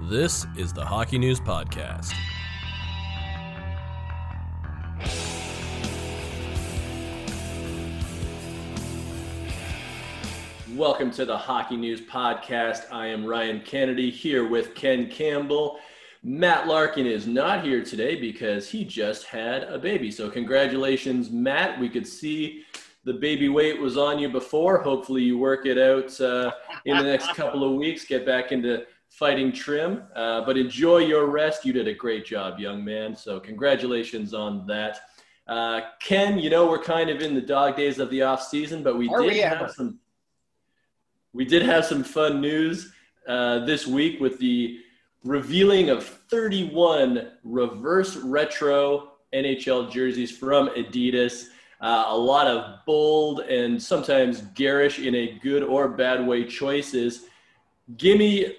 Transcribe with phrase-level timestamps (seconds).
[0.00, 2.12] This is the Hockey News Podcast.
[10.74, 12.90] Welcome to the Hockey News Podcast.
[12.90, 15.78] I am Ryan Kennedy here with Ken Campbell.
[16.24, 20.10] Matt Larkin is not here today because he just had a baby.
[20.10, 21.78] So, congratulations, Matt.
[21.78, 22.64] We could see
[23.04, 24.78] the baby weight was on you before.
[24.78, 26.52] Hopefully, you work it out uh,
[26.86, 28.84] in the next couple of weeks, get back into
[29.18, 30.02] fighting trim.
[30.14, 31.64] Uh, but enjoy your rest.
[31.64, 33.14] You did a great job, young man.
[33.14, 35.00] So, congratulations on that.
[35.46, 38.82] Uh, Ken, you know, we're kind of in the dog days of the off season,
[38.82, 39.72] but we Are did we have ever?
[39.72, 39.98] some
[41.34, 42.92] we did have some fun news
[43.26, 44.80] uh, this week with the
[45.24, 51.46] revealing of 31 reverse retro NHL jerseys from Adidas.
[51.80, 57.26] Uh, a lot of bold and sometimes garish in a good or bad way choices.
[57.96, 58.56] Give me,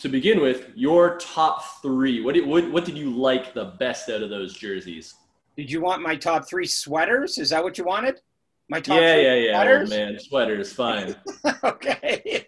[0.00, 2.22] to begin with, your top three.
[2.22, 5.14] What did, what, what did you like the best out of those jerseys?
[5.56, 7.38] Did you want my top three sweaters?
[7.38, 8.20] Is that what you wanted?
[8.68, 9.90] My top yeah, three yeah, yeah, old sweaters?
[9.90, 10.18] man.
[10.18, 11.16] Sweaters, fine.
[11.64, 12.46] okay.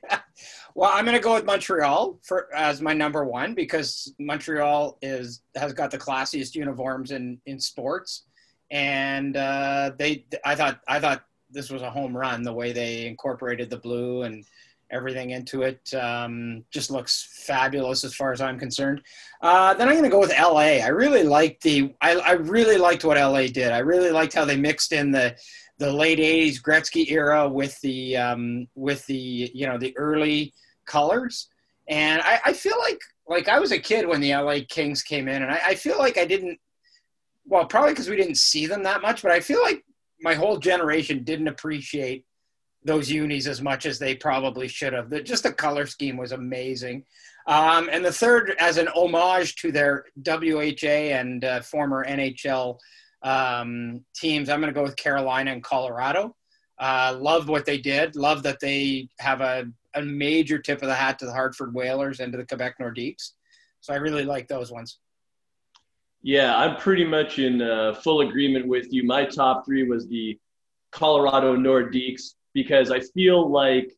[0.75, 5.43] Well, I'm going to go with Montreal for as my number one because Montreal is
[5.55, 8.25] has got the classiest uniforms in in sports,
[8.71, 13.07] and uh, they I thought I thought this was a home run the way they
[13.07, 14.47] incorporated the blue and
[14.93, 15.93] everything into it.
[15.95, 19.03] Um, just looks fabulous as far as I'm concerned.
[19.41, 20.81] Uh, then I'm going to go with LA.
[20.85, 23.73] I really liked the I, I really liked what LA did.
[23.73, 25.37] I really liked how they mixed in the
[25.79, 30.53] the late '80s Gretzky era with the um, with the you know the early
[30.87, 31.49] colors,
[31.89, 35.29] and I, I feel like like I was a kid when the LA Kings came
[35.29, 36.59] in, and I, I feel like I didn't.
[37.45, 39.85] Well, probably because we didn't see them that much, but I feel like
[40.21, 42.25] my whole generation didn't appreciate
[42.85, 45.11] those unis as much as they probably should have.
[45.11, 47.05] The, just the color scheme was amazing.
[47.47, 52.79] Um, and the third, as an homage to their WHA and uh, former NHL
[53.23, 56.37] um, teams, I'm going to go with Carolina and Colorado.
[56.79, 58.17] Uh, love what they did.
[58.17, 62.21] Love that they have a, a major tip of the hat to the Hartford Whalers
[62.21, 63.33] and to the Quebec Nordiques.
[63.81, 64.99] So I really like those ones.
[66.23, 69.05] Yeah, I'm pretty much in uh, full agreement with you.
[69.05, 70.39] My top three was the
[70.93, 73.93] Colorado Nordiques because I feel like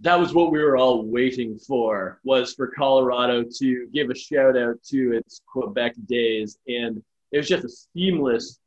[0.00, 4.56] that was what we were all waiting for was for Colorado to give a shout
[4.56, 8.58] out to its Quebec days, and it was just a seamless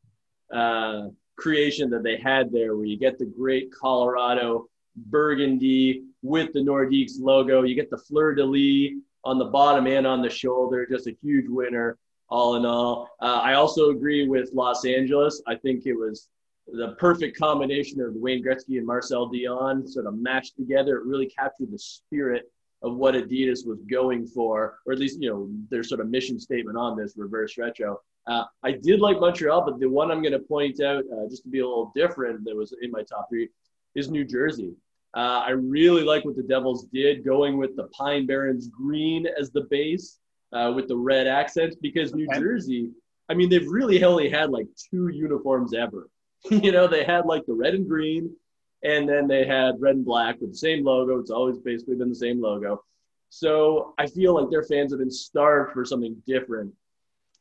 [0.54, 6.60] uh, creation that they had there, where you get the great Colorado burgundy with the
[6.60, 8.94] Nordiques logo, you get the fleur de lis
[9.26, 11.98] on the bottom and on the shoulder, just a huge winner
[12.30, 13.10] all in all.
[13.22, 15.42] Uh, I also agree with Los Angeles.
[15.48, 16.30] I think it was
[16.68, 20.98] the perfect combination of Wayne Gretzky and Marcel Dionne sort of mashed together.
[20.98, 25.30] It really captured the spirit of what Adidas was going for, or at least, you
[25.30, 28.00] know, their sort of mission statement on this reverse retro.
[28.28, 31.44] Uh, I did like Montreal, but the one I'm going to point out, uh, just
[31.44, 33.50] to be a little different, that was in my top three,
[33.96, 34.74] is New Jersey.
[35.16, 39.52] Uh, I really like what the Devils did, going with the Pine Barrens green as
[39.52, 40.20] the base
[40.52, 42.28] uh, with the red accents, because New.
[42.34, 42.90] Jersey,
[43.30, 46.10] I mean, they've really only had like two uniforms ever.
[46.50, 48.36] you know, they had like the red and green,
[48.84, 51.20] and then they had red and black with the same logo.
[51.20, 52.84] It's always basically been the same logo.
[53.30, 56.74] So I feel like their fans have been starved for something different.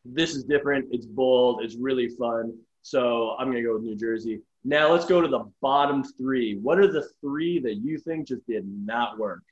[0.04, 0.88] This is different.
[0.90, 1.62] It's bold.
[1.62, 2.58] It's really fun.
[2.82, 4.40] So I'm going to go with New Jersey.
[4.64, 6.56] Now let's go to the bottom three.
[6.56, 9.42] What are the three that you think just did not work?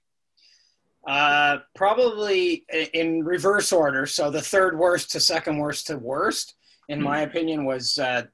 [1.06, 4.06] Uh, probably in reverse order.
[4.06, 6.54] So the third worst to second worst to worst,
[6.88, 8.24] in my opinion, was uh,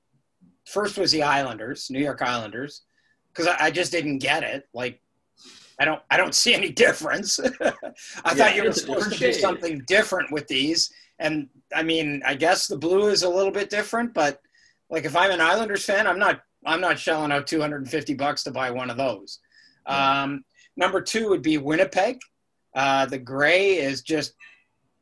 [0.69, 2.83] first was the Islanders, New York Islanders,
[3.33, 4.69] because I, I just didn't get it.
[4.73, 5.01] Like,
[5.81, 7.39] I don't, I don't see any difference.
[8.25, 12.35] I thought you were supposed to do something different with these, and I mean, I
[12.35, 14.41] guess the blue is a little bit different, but
[14.91, 18.51] like if I'm an Islanders fan, I'm not, I'm not shelling out 250 bucks to
[18.51, 19.41] buy one of those.
[19.87, 20.45] Um,
[20.77, 22.19] number two would be Winnipeg.
[22.75, 24.35] Uh, the gray is just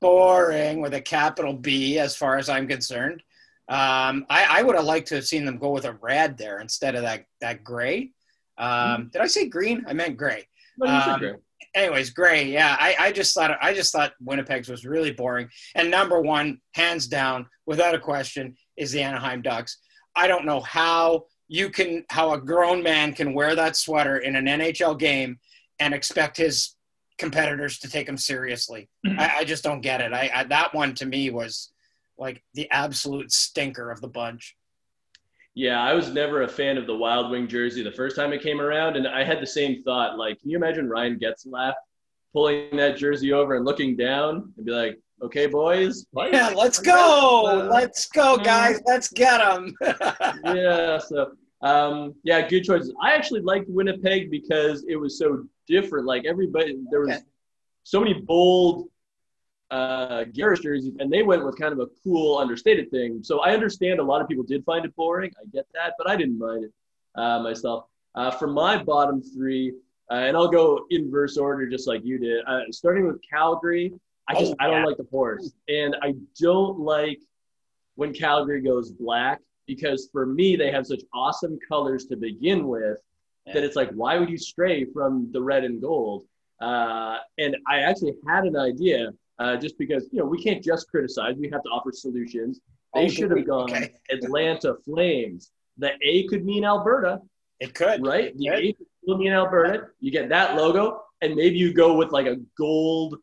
[0.01, 3.23] boring with a capital B as far as I'm concerned.
[3.69, 6.61] Um, I, I would have liked to have seen them go with a red there
[6.61, 8.13] instead of that, that gray.
[8.59, 9.85] Um, Did I say green?
[9.89, 10.47] I meant gray.
[10.79, 11.35] No, you said Um, great.
[11.75, 12.45] Anyways, gray.
[12.45, 15.49] Yeah, I, I just thought I just thought Winnipeg's was really boring.
[15.75, 19.79] And number one, hands down, without a question, is the Anaheim Ducks.
[20.15, 24.37] I don't know how you can how a grown man can wear that sweater in
[24.37, 25.39] an NHL game
[25.79, 26.77] and expect his
[27.19, 28.89] competitors to take him seriously.
[29.19, 30.13] I, I just don't get it.
[30.13, 31.73] I, I that one to me was
[32.19, 34.57] like the absolute stinker of the bunch.
[35.55, 38.43] Yeah, I was never a fan of the Wild Wing jersey the first time it
[38.43, 40.19] came around, and I had the same thought.
[40.19, 41.73] Like, can you imagine Ryan Getzlaf
[42.35, 46.07] pulling that jersey over and looking down and be like, okay, boys.
[46.15, 47.67] Yeah, let's go.
[47.73, 48.81] Let's go, guys.
[48.87, 49.75] Let's get them.
[50.45, 50.99] yeah.
[50.99, 51.33] So,
[51.63, 52.93] um, yeah, good choices.
[53.03, 56.07] I actually liked Winnipeg because it was so different.
[56.07, 57.23] Like everybody, there was
[57.85, 58.89] so many bold
[59.71, 63.23] uh, garish jerseys, and they went with kind of a cool, understated thing.
[63.23, 65.33] So I understand a lot of people did find it boring.
[65.41, 66.73] I get that, but I didn't mind it
[67.15, 67.85] uh, myself.
[68.15, 69.75] Uh, for my bottom three,
[70.11, 72.45] uh, and I'll go inverse order just like you did.
[72.47, 73.93] Uh, starting with Calgary,
[74.29, 77.21] I just oh, I don't like the horse, and I don't like
[77.97, 82.99] when Calgary goes black because for me they have such awesome colors to begin with
[83.47, 83.55] yeah.
[83.55, 86.25] that it's like why would you stray from the red and gold?
[86.61, 90.89] Uh, and I actually had an idea uh, just because you know we can't just
[90.89, 92.61] criticize; we have to offer solutions.
[92.95, 93.95] They oh, should have gone okay.
[94.11, 95.51] Atlanta Flames.
[95.79, 97.21] The A could mean Alberta.
[97.61, 98.37] It could, right?
[98.37, 99.89] The A could mean Alberta.
[100.01, 103.17] You get that logo, and maybe you go with like a gold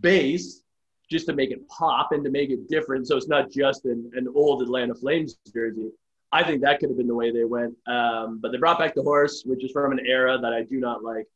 [0.00, 0.62] base
[1.10, 3.08] just to make it pop and to make it different.
[3.08, 5.90] So it's not just an, an old Atlanta Flames jersey.
[6.30, 7.74] I think that could have been the way they went.
[7.86, 10.78] Um, but they brought back the horse, which is from an era that I do
[10.78, 11.26] not like.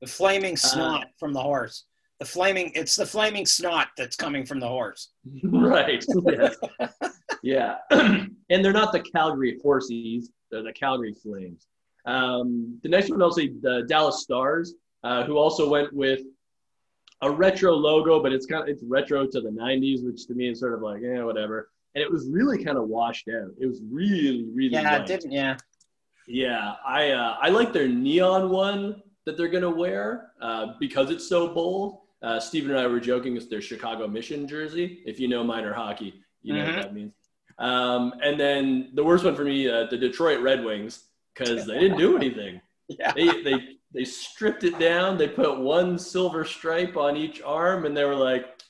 [0.00, 1.84] The flaming snot uh, from the horse
[2.20, 5.08] the flaming it's the flaming snot that's coming from the horse.
[5.42, 6.56] Right yes.
[7.42, 7.76] yeah.
[7.90, 11.66] And they're not the calgary horsies they're the calgary flames.
[12.04, 14.74] Um, the next one i'll say the dallas stars
[15.04, 16.20] uh, who also went with
[17.22, 20.50] a retro logo but it's kind of it's retro to the 90s which to me
[20.50, 21.70] is sort of like yeah whatever.
[21.94, 23.50] And it was really kind of washed out.
[23.58, 25.56] It was really really yeah it didn't yeah.
[26.26, 31.28] Yeah i uh, i like their neon one that they're gonna wear uh, because it's
[31.28, 35.00] so bold uh, Steven and I were joking it's their Chicago Mission jersey.
[35.06, 36.76] If you know minor hockey, you know mm-hmm.
[36.76, 37.12] what that means.
[37.58, 41.78] Um, and then the worst one for me, uh, the Detroit Red Wings, because they
[41.78, 42.60] didn't do anything.
[42.88, 43.12] yeah.
[43.12, 45.18] They, they, they stripped it down.
[45.18, 48.62] They put one silver stripe on each arm, and they were like,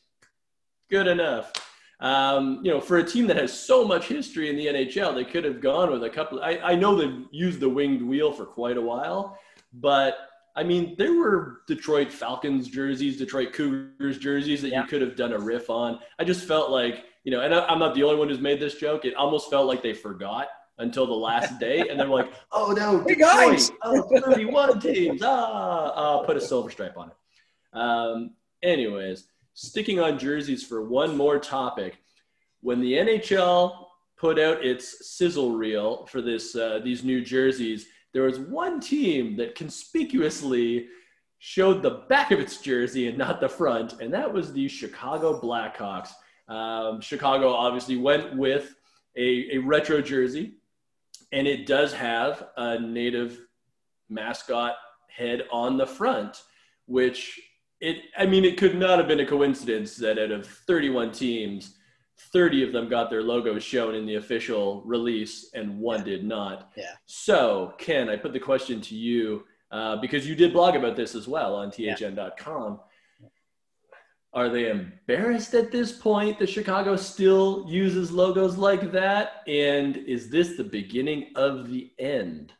[0.91, 1.53] good enough.
[2.01, 5.25] Um, you know, for a team that has so much history in the NHL, they
[5.25, 6.43] could have gone with a couple.
[6.43, 9.39] I, I know they've used the winged wheel for quite a while,
[9.73, 10.17] but–
[10.61, 14.83] I mean, there were Detroit Falcons jerseys, Detroit Cougars jerseys that yeah.
[14.83, 15.99] you could have done a riff on.
[16.19, 18.61] I just felt like, you know, and I, am not the only one who's made
[18.61, 19.07] this joke.
[19.07, 23.03] It almost felt like they forgot until the last day, and they're like, "Oh no,
[23.09, 29.29] hey guys, oh, 31 teams, ah, ah, put a silver stripe on it." Um, anyways,
[29.55, 32.03] sticking on jerseys for one more topic,
[32.61, 33.87] when the NHL
[34.19, 39.37] put out its sizzle reel for this uh, these new jerseys there was one team
[39.37, 40.89] that conspicuously
[41.39, 45.41] showed the back of its jersey and not the front, and that was the Chicago
[45.41, 46.11] Blackhawks.
[46.49, 48.75] Um, Chicago obviously went with
[49.17, 50.55] a, a retro jersey,
[51.33, 53.41] and it does have a native
[54.09, 54.75] mascot
[55.09, 56.43] head on the front,
[56.87, 57.41] which
[57.81, 61.77] it, I mean, it could not have been a coincidence that out of 31 teams,
[62.33, 66.05] 30 of them got their logos shown in the official release and one yeah.
[66.05, 66.73] did not.
[66.77, 66.95] Yeah.
[67.07, 71.15] So, Ken, I put the question to you uh, because you did blog about this
[71.15, 72.81] as well on thn.com.
[73.21, 73.29] Yeah.
[74.33, 79.43] Are they embarrassed at this point that Chicago still uses logos like that?
[79.49, 82.53] And is this the beginning of the end?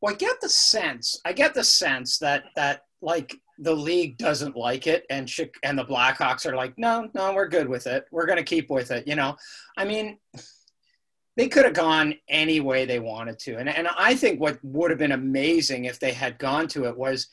[0.00, 4.56] Well, I get the sense, I get the sense that, that like the league doesn't
[4.56, 5.30] like it and
[5.62, 8.06] and the Blackhawks are like, no, no, we're good with it.
[8.10, 9.06] We're going to keep with it.
[9.06, 9.36] You know,
[9.76, 10.18] I mean,
[11.36, 13.56] they could have gone any way they wanted to.
[13.56, 16.96] And, and I think what would have been amazing if they had gone to it
[16.96, 17.28] was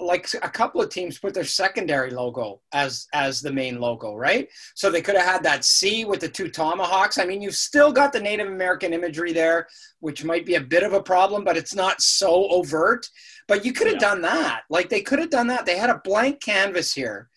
[0.00, 4.48] like a couple of teams put their secondary logo as as the main logo, right?
[4.74, 7.18] So they could have had that C with the two tomahawks.
[7.18, 9.68] I mean, you've still got the Native American imagery there,
[10.00, 13.08] which might be a bit of a problem, but it's not so overt.
[13.46, 14.08] But you could have yeah.
[14.08, 14.62] done that.
[14.68, 15.64] Like they could have done that.
[15.64, 17.28] They had a blank canvas here.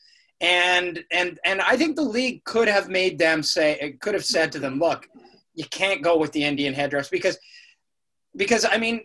[0.42, 4.26] And and and I think the league could have made them say it could have
[4.26, 5.08] said to them, look,
[5.54, 7.38] you can't go with the Indian headdress because
[8.36, 9.04] because I mean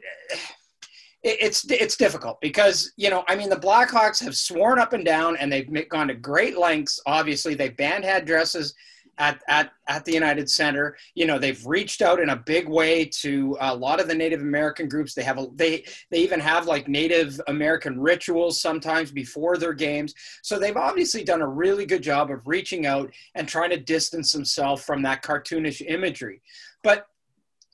[1.25, 5.37] it's it's difficult because you know I mean the Blackhawks have sworn up and down
[5.37, 7.00] and they've gone to great lengths.
[7.07, 8.75] Obviously, they banned headdresses
[9.19, 10.97] at, at, at the United Center.
[11.14, 14.41] You know, they've reached out in a big way to a lot of the Native
[14.41, 15.14] American groups.
[15.14, 20.14] They have a, they they even have like Native American rituals sometimes before their games.
[20.43, 24.33] So they've obviously done a really good job of reaching out and trying to distance
[24.33, 26.43] themselves from that cartoonish imagery.
[26.83, 27.07] But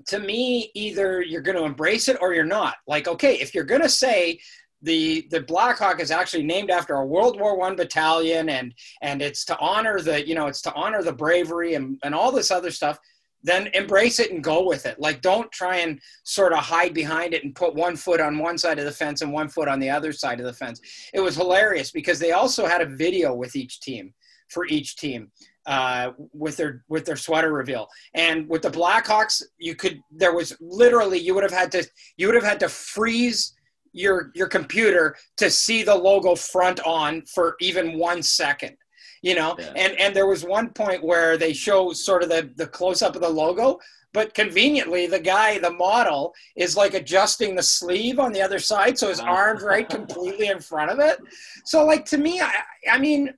[0.07, 2.77] to me, either you're going to embrace it or you're not.
[2.87, 4.41] Like, okay, if you're going to say
[4.83, 9.45] the the Blackhawk is actually named after a World War One battalion, and and it's
[9.47, 12.71] to honor the you know it's to honor the bravery and and all this other
[12.71, 12.99] stuff,
[13.43, 15.01] then embrace it and go with it.
[15.01, 18.59] Like, don't try and sort of hide behind it and put one foot on one
[18.59, 20.81] side of the fence and one foot on the other side of the fence.
[21.13, 24.15] It was hilarious because they also had a video with each team
[24.49, 25.31] for each team
[25.69, 27.89] uh, with their with their sweater reveal.
[28.15, 32.27] And with the Blackhawks, you could there was literally you would have had to you
[32.27, 33.55] would have had to freeze
[33.93, 38.77] your your computer to see the logo front on for even one second
[39.23, 39.73] you know yeah.
[39.77, 43.17] and and there was one point where they show sort of the the close up
[43.17, 43.79] of the logo
[44.13, 48.99] but conveniently the guy the model is like adjusting the sleeve on the other side
[48.99, 51.19] so his arms right completely in front of it
[51.65, 52.53] so like to me i
[52.93, 53.33] i mean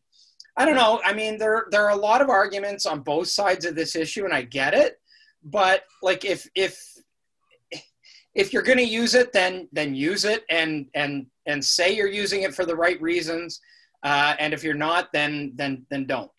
[0.57, 3.65] i don't know i mean there there are a lot of arguments on both sides
[3.65, 4.97] of this issue and i get it
[5.45, 6.79] but like if if
[8.35, 12.07] if you're going to use it then then use it and and and say you're
[12.07, 13.61] using it for the right reasons
[14.03, 16.31] uh, and if you're not, then then then don't.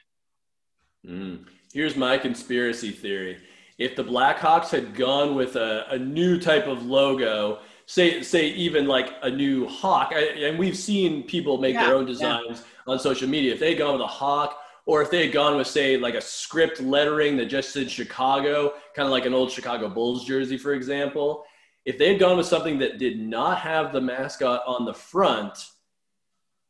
[1.06, 1.46] Mm.
[1.74, 3.38] Here's my conspiracy theory:
[3.78, 8.88] if the Blackhawks had gone with a, a new type of logo, say say even
[8.88, 12.94] like a new hawk, I, and we've seen people make yeah, their own designs yeah.
[12.94, 13.54] on social media.
[13.54, 16.16] If they had gone with a hawk, or if they had gone with say like
[16.16, 20.58] a script lettering that just said Chicago, kind of like an old Chicago Bulls jersey,
[20.58, 21.46] for example.
[21.84, 25.58] If they had gone with something that did not have the mascot on the front,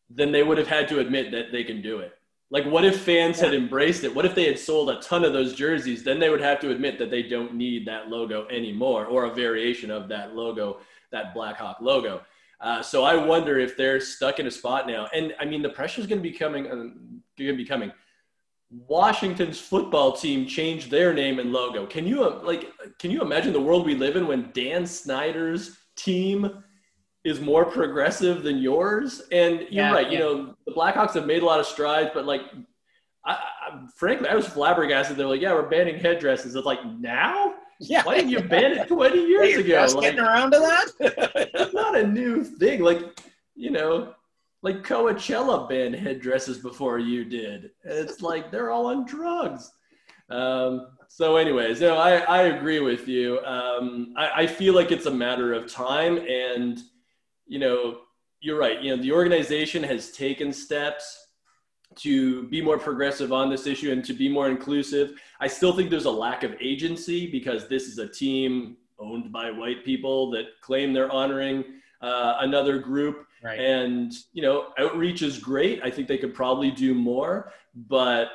[0.10, 2.14] then they would have had to admit that they can do it.
[2.50, 4.14] Like, what if fans had embraced it?
[4.14, 6.04] What if they had sold a ton of those jerseys?
[6.04, 9.34] Then they would have to admit that they don't need that logo anymore or a
[9.34, 10.80] variation of that logo,
[11.12, 12.22] that Blackhawk logo.
[12.60, 15.08] Uh, so I wonder if they're stuck in a spot now.
[15.14, 16.68] And I mean, the pressure is going to be coming.
[16.68, 16.76] Uh,
[17.38, 17.92] going to be coming.
[18.70, 21.86] Washington's football team changed their name and logo.
[21.86, 22.72] Can you uh, like?
[23.00, 26.64] Can you imagine the world we live in when Dan Snyder's team
[27.24, 29.22] is more progressive than yours.
[29.32, 30.12] And you're yeah, right.
[30.12, 30.14] Yeah.
[30.14, 32.42] You know, the Blackhawks have made a lot of strides, but like,
[33.26, 35.18] I, I, frankly, I was flabbergasted.
[35.18, 36.56] They're like, yeah, we're banning headdresses.
[36.56, 37.54] It's like now.
[37.82, 38.04] Yeah.
[38.04, 39.68] Why didn't you ban it 20 years ago?
[39.68, 40.92] Just like, getting around to that?
[41.54, 42.82] it's not a new thing.
[42.82, 43.20] Like,
[43.56, 44.14] you know,
[44.62, 47.72] like Coachella banned headdresses before you did.
[47.84, 49.72] It's like they're all on drugs.
[50.30, 53.40] Um, so, anyways, no, I, I agree with you.
[53.44, 56.80] Um, I, I feel like it's a matter of time and–
[57.52, 57.98] you know,
[58.40, 58.82] you're right.
[58.82, 61.21] You know, the organization has taken steps
[61.96, 65.14] to be more progressive on this issue and to be more inclusive.
[65.40, 69.52] I still think there's a lack of agency because this is a team owned by
[69.52, 71.64] white people that claim they're honoring
[72.02, 73.28] uh, another group.
[73.44, 73.60] Right.
[73.60, 75.82] And, you know, outreach is great.
[75.84, 78.30] I think they could probably do more, but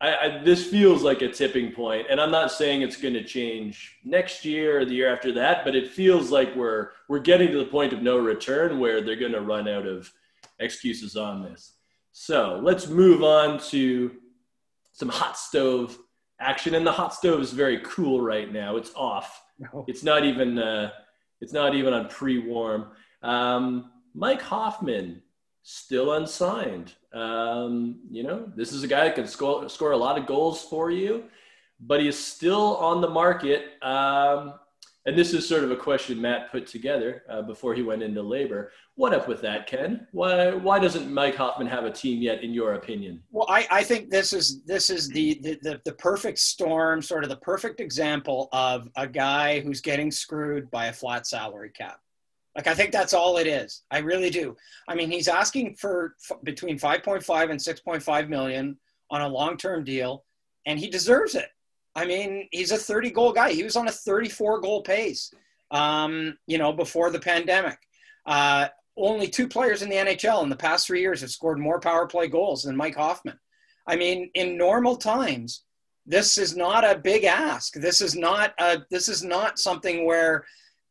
[0.00, 3.24] I, I, this feels like a tipping point, and I'm not saying it's going to
[3.24, 7.50] change next year or the year after that, but it feels like we're we're getting
[7.50, 10.12] to the point of no return where they're going to run out of
[10.60, 11.72] excuses on this.
[12.20, 14.10] So let's move on to
[14.92, 15.96] some hot stove
[16.40, 18.76] action, and the hot stove is very cool right now.
[18.76, 19.40] It's off.
[19.60, 19.84] No.
[19.86, 20.90] It's not even uh,
[21.40, 22.88] it's not even on pre-warm.
[23.22, 25.22] Um, Mike Hoffman
[25.62, 26.92] still unsigned.
[27.14, 30.60] Um, you know, this is a guy that can score, score a lot of goals
[30.62, 31.22] for you,
[31.78, 33.80] but he is still on the market.
[33.80, 34.54] Um,
[35.08, 38.20] and this is sort of a question Matt put together uh, before he went into
[38.20, 38.72] labor.
[38.94, 40.06] What up with that, Ken?
[40.12, 43.22] Why why doesn't Mike Hoffman have a team yet, in your opinion?
[43.30, 47.24] Well, I, I think this is this is the, the the the perfect storm, sort
[47.24, 52.00] of the perfect example of a guy who's getting screwed by a flat salary cap.
[52.54, 53.84] Like I think that's all it is.
[53.90, 54.56] I really do.
[54.88, 58.76] I mean, he's asking for f- between 5.5 and 6.5 million
[59.10, 60.26] on a long-term deal,
[60.66, 61.48] and he deserves it.
[61.98, 63.52] I mean, he's a 30 goal guy.
[63.52, 65.34] He was on a 34 goal pace,
[65.72, 67.78] um, you know, before the pandemic.
[68.24, 71.80] Uh, only two players in the NHL in the past three years have scored more
[71.80, 73.38] power play goals than Mike Hoffman.
[73.86, 75.64] I mean, in normal times,
[76.06, 77.74] this is not a big ask.
[77.74, 80.44] This is not a, this is not something where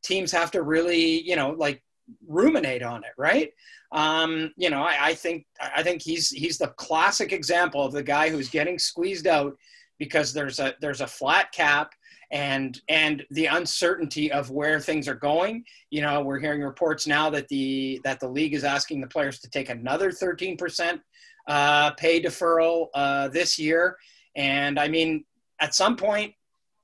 [0.03, 1.81] teams have to really, you know, like
[2.27, 3.51] ruminate on it, right?
[3.93, 8.03] Um, you know, I, I think I think he's he's the classic example of the
[8.03, 9.55] guy who's getting squeezed out
[9.99, 11.93] because there's a there's a flat cap
[12.31, 15.63] and and the uncertainty of where things are going.
[15.89, 19.39] You know, we're hearing reports now that the that the league is asking the players
[19.39, 20.99] to take another 13%
[21.47, 23.97] uh, pay deferral uh, this year,
[24.35, 25.23] and I mean,
[25.59, 26.33] at some point,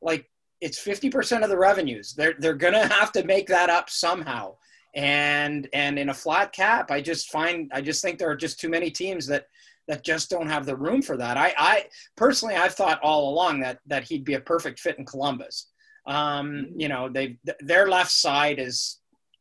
[0.02, 0.30] like
[0.64, 2.14] it's 50% of the revenues.
[2.14, 4.56] They're, they're to have to make that up somehow.
[4.96, 8.60] And, and in a flat cap, I just find, I just think there are just
[8.60, 9.48] too many teams that,
[9.88, 11.38] that just don't have the room for that.
[11.38, 11.86] I, I
[12.16, 15.68] personally, I've thought all along that, that he'd be a perfect fit in Columbus.
[16.06, 19.00] Um, you know, they, their left side is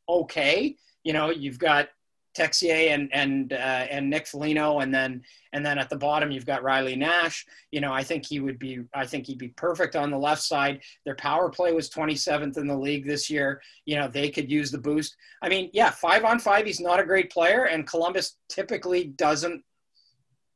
[0.09, 0.77] okay.
[1.05, 1.89] You know, you've got
[2.37, 3.57] Texier and and uh,
[3.91, 5.23] and Nick Foligno, and then
[5.53, 7.47] and then at the bottom you've got Riley Nash.
[7.71, 8.81] You know, I think he would be.
[8.95, 10.81] I think he'd be perfect on the left side.
[11.05, 13.61] Their power play was 27th in the league this year.
[13.85, 15.15] You know, they could use the boost.
[15.43, 19.63] I mean, yeah, five on five, he's not a great player, and Columbus typically doesn't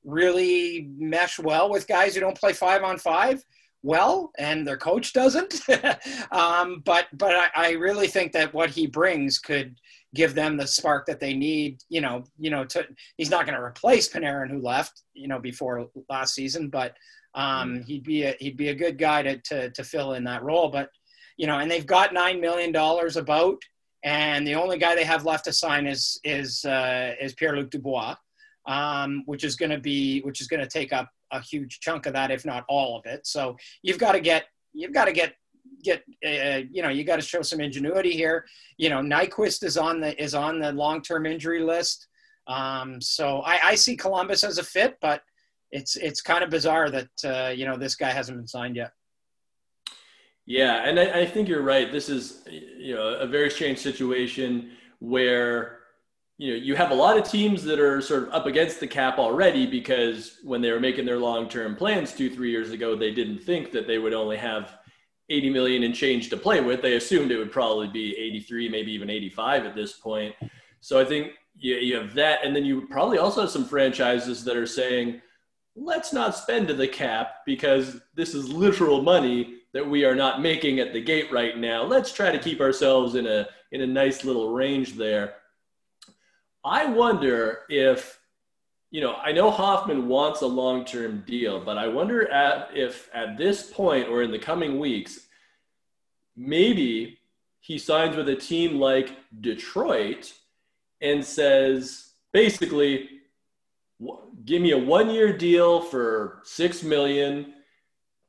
[0.07, 3.45] really mesh well with guys who don't play five on five
[3.87, 5.61] well, and their coach doesn't.
[6.33, 9.77] um, but but I, I, really think that what he brings could
[10.13, 11.83] give them the spark that they need.
[11.89, 12.87] You know, you know, to
[13.17, 16.97] he's not going to replace Panarin who left, you know, before last season, but
[17.35, 17.85] um, mm.
[17.85, 20.69] he'd be a, he'd be a good guy to, to to fill in that role.
[20.69, 20.91] But
[21.37, 23.63] you know, and they've got nine million dollars about,
[24.03, 27.71] and the only guy they have left to sign is is uh, is Pierre Luc
[27.71, 28.17] Dubois.
[28.67, 32.07] Um, which is going to be which is going to take up a huge chunk
[32.07, 33.27] of that, if not all of it.
[33.27, 35.35] So you've got to get you've got to get
[35.83, 38.45] get uh, you know you got to show some ingenuity here.
[38.77, 42.09] You know Nyquist is on the is on the long term injury list.
[42.47, 45.21] Um, so I, I, see Columbus as a fit, but
[45.73, 48.93] it's it's kind of bizarre that uh, you know this guy hasn't been signed yet.
[50.45, 51.91] Yeah, and I, I think you're right.
[51.91, 55.76] This is you know a very strange situation where
[56.39, 58.87] you know, you have a lot of teams that are sort of up against the
[58.87, 63.11] cap already because when they were making their long-term plans two, three years ago, they
[63.11, 64.79] didn't think that they would only have
[65.31, 66.83] 80 million and change to play with.
[66.83, 70.35] They assumed it would probably be 83, maybe even 85 at this point.
[70.81, 72.45] So I think you, you have that.
[72.45, 75.23] And then you probably also have some franchises that are saying,
[75.75, 80.43] let's not spend to the cap because this is literal money that we are not
[80.43, 81.83] making at the gate right now.
[81.83, 85.35] Let's try to keep ourselves in a, in a nice little range there
[86.67, 88.19] I wonder if,
[88.91, 93.09] you know, I know Hoffman wants a long term deal, but I wonder at, if
[93.15, 95.21] at this point or in the coming weeks,
[96.37, 97.19] maybe
[97.61, 100.33] he signs with a team like Detroit
[101.01, 103.11] and says, basically,
[104.45, 107.55] give me a one year deal for six million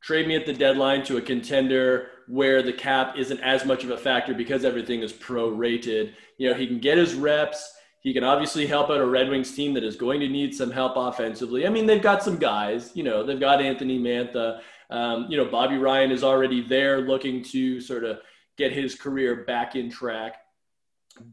[0.02, 3.90] trade me at the deadline to a contender where the cap isn't as much of
[3.90, 6.14] a factor because everything is prorated.
[6.38, 7.74] You know, he can get his reps.
[8.08, 10.72] He can obviously help out a Red Wings team that is going to need some
[10.72, 11.68] help offensively.
[11.68, 14.62] I mean, they've got some guys, you know, they've got Anthony Mantha.
[14.90, 18.20] Um, you know, Bobby Ryan is already there looking to sort of
[18.58, 20.36] get his career back in track.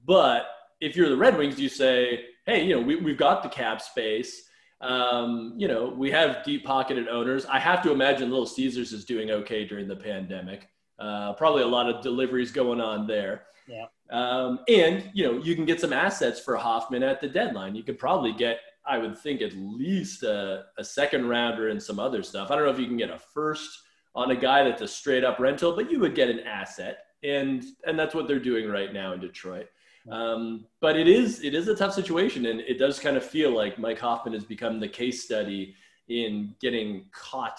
[0.04, 0.48] But
[0.80, 3.80] if you're the Red Wings, you say, hey, you know, we, we've got the cap
[3.80, 4.42] space.
[4.80, 7.46] Um, you know, we have deep pocketed owners.
[7.46, 10.68] I have to imagine Little Caesars is doing okay during the pandemic.
[10.98, 13.44] Uh, probably a lot of deliveries going on there.
[13.66, 13.86] Yeah.
[14.10, 17.74] Um, and you know, you can get some assets for Hoffman at the deadline.
[17.74, 21.98] You could probably get, I would think, at least a, a second rounder and some
[21.98, 22.50] other stuff.
[22.50, 23.80] I don't know if you can get a first
[24.14, 27.64] on a guy that's a straight up rental, but you would get an asset, and
[27.86, 29.68] and that's what they're doing right now in Detroit.
[30.10, 33.54] Um, but it is it is a tough situation, and it does kind of feel
[33.54, 35.74] like Mike Hoffman has become the case study
[36.08, 37.58] in getting caught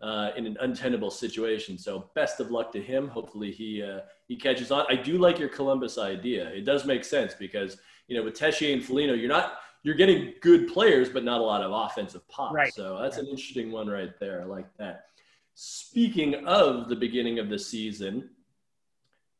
[0.00, 1.78] uh, in an untenable situation.
[1.78, 3.08] So best of luck to him.
[3.08, 4.84] Hopefully he uh, he catches on.
[4.88, 6.48] I do like your Columbus idea.
[6.48, 7.78] It does make sense because
[8.08, 11.44] you know with Texier and Foligno, you're not you're getting good players, but not a
[11.44, 12.52] lot of offensive pop.
[12.52, 12.74] Right.
[12.74, 14.42] So that's an interesting one right there.
[14.42, 15.06] I like that.
[15.54, 18.30] Speaking of the beginning of the season,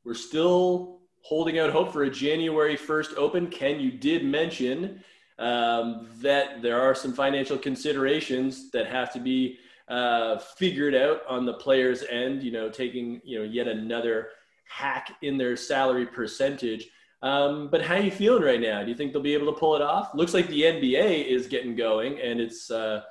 [0.04, 3.48] we're still holding out hope for a January 1st open.
[3.48, 5.02] Ken, you did mention
[5.40, 11.46] um, that there are some financial considerations that have to be uh, figured out on
[11.46, 12.42] the players' end.
[12.42, 14.28] You know, taking you know yet another
[14.68, 16.88] hack in their salary percentage.
[17.22, 18.82] Um, but how are you feeling right now?
[18.82, 20.14] Do you think they'll be able to pull it off?
[20.14, 23.02] Looks like the NBA is getting going, and it's uh,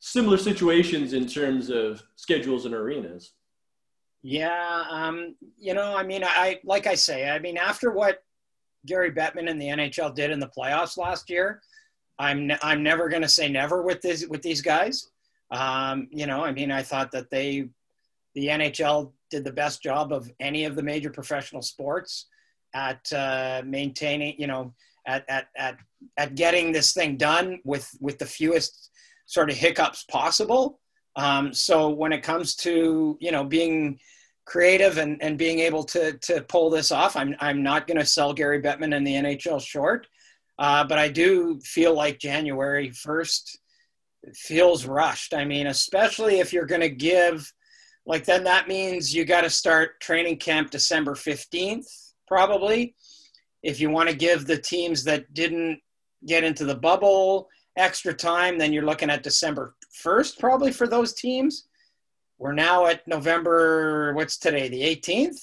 [0.00, 3.32] similar situations in terms of schedules and arenas.
[4.22, 8.22] Yeah, um, you know, I mean, I like I say, I mean, after what
[8.86, 11.60] Gary Bettman and the NHL did in the playoffs last year,
[12.18, 15.10] I'm I'm never going to say never with this with these guys.
[15.54, 17.68] Um, you know, I mean, I thought that they,
[18.34, 22.26] the NHL did the best job of any of the major professional sports
[22.74, 24.74] at uh, maintaining, you know,
[25.06, 25.78] at, at, at,
[26.16, 28.90] at getting this thing done with, with the fewest
[29.26, 30.80] sort of hiccups possible.
[31.14, 34.00] Um, so when it comes to, you know, being
[34.46, 38.04] creative and, and being able to, to pull this off, I'm, I'm not going to
[38.04, 40.08] sell Gary Bettman and the NHL short.
[40.58, 43.56] Uh, but I do feel like January 1st
[44.34, 45.34] feels rushed.
[45.34, 47.52] I mean, especially if you're going to give,
[48.06, 51.86] like, then that means you got to start training camp December 15th,
[52.26, 52.94] probably.
[53.62, 55.80] If you want to give the teams that didn't
[56.26, 61.14] get into the bubble extra time, then you're looking at December 1st, probably for those
[61.14, 61.66] teams.
[62.38, 65.40] We're now at November, what's today, the 18th?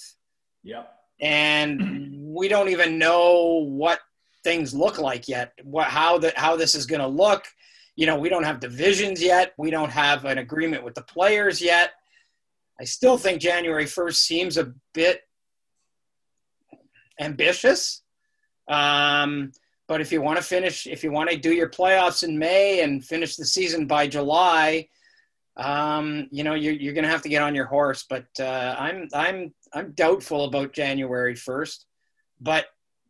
[0.63, 0.93] Yep.
[1.19, 3.99] And we don't even know what
[4.43, 5.53] things look like yet.
[5.63, 7.45] What how that how this is going to look.
[7.95, 9.53] You know, we don't have divisions yet.
[9.57, 11.91] We don't have an agreement with the players yet.
[12.79, 15.21] I still think January 1st seems a bit
[17.19, 18.01] ambitious.
[18.67, 19.51] Um,
[19.87, 22.81] but if you want to finish, if you want to do your playoffs in May
[22.81, 24.87] and finish the season by July,
[25.57, 28.05] um, you know you're, you're going to have to get on your horse.
[28.09, 31.87] But uh, I'm I'm I'm doubtful about January first.
[32.39, 32.67] But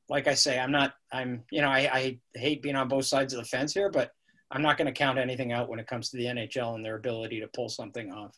[0.10, 0.94] like I say, I'm not.
[1.12, 4.12] I'm you know I, I hate being on both sides of the fence here, but
[4.52, 6.96] I'm not going to count anything out when it comes to the NHL and their
[6.96, 8.38] ability to pull something off.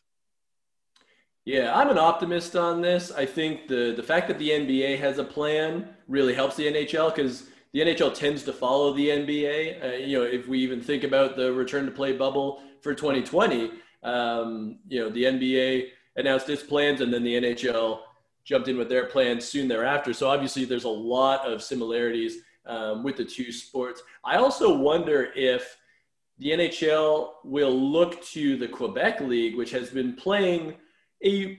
[1.44, 3.12] Yeah, I'm an optimist on this.
[3.12, 7.14] I think the the fact that the NBA has a plan really helps the NHL
[7.14, 9.84] because the NHL tends to follow the NBA.
[9.84, 13.72] Uh, you know, if we even think about the return to play bubble for 2020,
[14.04, 18.00] um, you know, the NBA announced its plans and then the NHL
[18.44, 20.14] jumped in with their plans soon thereafter.
[20.14, 24.02] So obviously, there's a lot of similarities um, with the two sports.
[24.24, 25.76] I also wonder if
[26.38, 30.74] the NHL will look to the Quebec League, which has been playing
[31.24, 31.58] a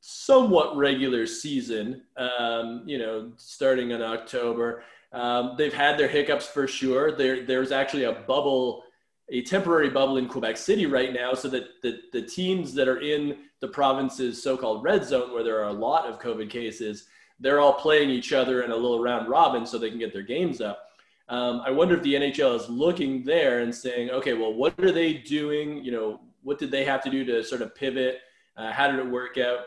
[0.00, 4.82] somewhat regular season, um, you know, starting in October.
[5.12, 7.12] Um, they've had their hiccups for sure.
[7.12, 8.84] There, there's actually a bubble,
[9.30, 13.00] a temporary bubble in Quebec City right now, so that the, the teams that are
[13.00, 17.06] in the province's so-called red zone, where there are a lot of COVID cases,
[17.40, 20.22] they're all playing each other in a little round robin so they can get their
[20.22, 20.89] games up.
[21.30, 24.92] Um, I wonder if the NHL is looking there and saying, okay, well, what are
[24.92, 25.82] they doing?
[25.84, 28.18] You know, what did they have to do to sort of pivot?
[28.56, 29.60] Uh, how did it work out?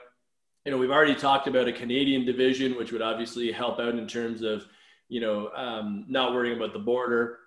[0.65, 4.07] You know, we've already talked about a Canadian division, which would obviously help out in
[4.07, 4.65] terms of
[5.13, 7.37] you know, um, not worrying about the border.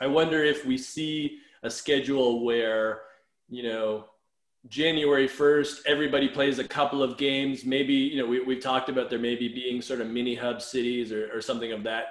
[0.00, 3.02] I wonder if we see a schedule where,
[3.48, 4.04] you know,
[4.68, 7.64] January 1st, everybody plays a couple of games.
[7.64, 11.10] Maybe, you know, we, we've talked about there maybe being sort of mini hub cities
[11.10, 12.06] or, or something of that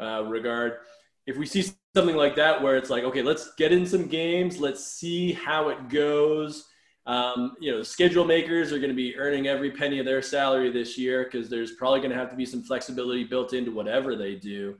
[0.00, 0.78] uh, regard.
[1.26, 4.58] If we see something like that where it's like, okay, let's get in some games,
[4.58, 6.66] let's see how it goes.
[7.06, 10.70] Um, you know, schedule makers are going to be earning every penny of their salary
[10.70, 14.14] this year because there's probably going to have to be some flexibility built into whatever
[14.14, 14.76] they do.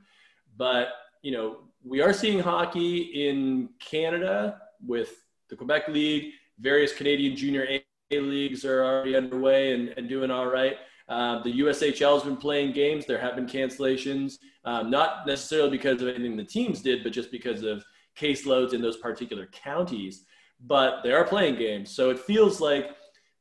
[0.55, 0.89] But,
[1.23, 5.15] you know, we are seeing hockey in Canada with
[5.49, 7.67] the Quebec League, various Canadian junior
[8.11, 10.77] A leagues are already underway and, and doing all right.
[11.09, 13.05] Uh, the USHL has been playing games.
[13.05, 17.31] There have been cancellations, um, not necessarily because of anything the teams did, but just
[17.31, 17.83] because of
[18.17, 20.25] caseloads in those particular counties
[20.65, 21.91] but they are playing games.
[21.91, 22.95] So it feels like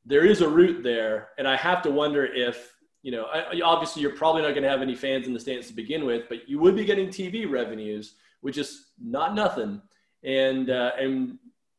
[0.05, 1.31] there is a route there.
[1.39, 4.69] And I have to wonder if, you know, I, obviously you're probably not going to
[4.69, 7.51] have any fans in the stands to begin with, but you would be getting TV
[7.51, 9.81] revenues, which is not nothing.
[10.23, 11.39] And, uh, and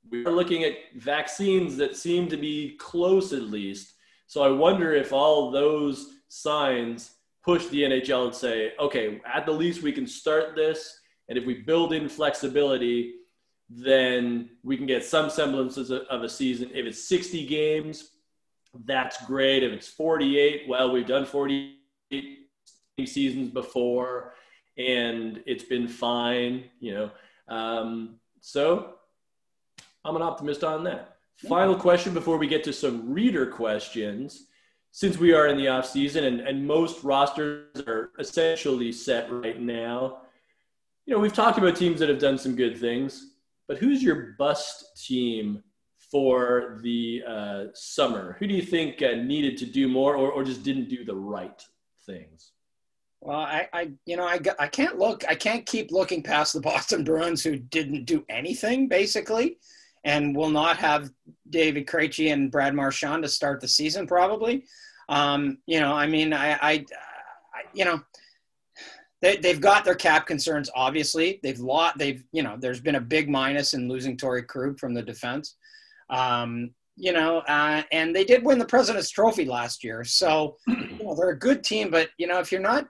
[0.10, 3.94] we are looking at vaccines that seem to be close at least.
[4.30, 9.52] So I wonder if all those signs push the NHL and say, okay, at the
[9.52, 11.00] least we can start this.
[11.30, 13.16] And if we build in flexibility,
[13.72, 16.70] then we can get some semblances of a season.
[16.76, 18.12] If it's 60 games,
[18.86, 19.64] that's great.
[19.64, 22.38] If it's 48, well, we've done 48
[23.06, 24.36] seasons before
[24.78, 27.12] and it's been fine, you know.
[27.48, 28.94] Um, so
[30.06, 31.19] I'm an optimist on that.
[31.48, 34.48] Final question before we get to some reader questions.
[34.92, 39.60] Since we are in the off season and, and most rosters are essentially set right
[39.60, 40.22] now,
[41.06, 43.34] you know, we've talked about teams that have done some good things.
[43.68, 45.64] But who's your bust team
[46.12, 48.36] for the uh, summer?
[48.40, 51.16] Who do you think uh, needed to do more or, or just didn't do the
[51.16, 51.64] right
[52.06, 52.52] things?
[53.22, 56.62] Well, I, I, you know, I, I can't look, I can't keep looking past the
[56.62, 59.58] Boston Bruins who didn't do anything basically,
[60.04, 61.10] and will not have
[61.50, 64.66] David Krejci and Brad Marchand to start the season probably.
[65.10, 66.86] Um, you know, I mean, I, I, I
[67.74, 68.02] you know,
[69.22, 70.70] they, they've got their cap concerns.
[70.74, 71.98] Obviously, they've lot.
[71.98, 75.56] They've you know, there's been a big minus in losing Torey Krug from the defense.
[76.10, 80.04] Um, you know, uh, and they did win the President's Trophy last year.
[80.04, 81.90] So, you know, they're a good team.
[81.90, 82.88] But you know, if you're not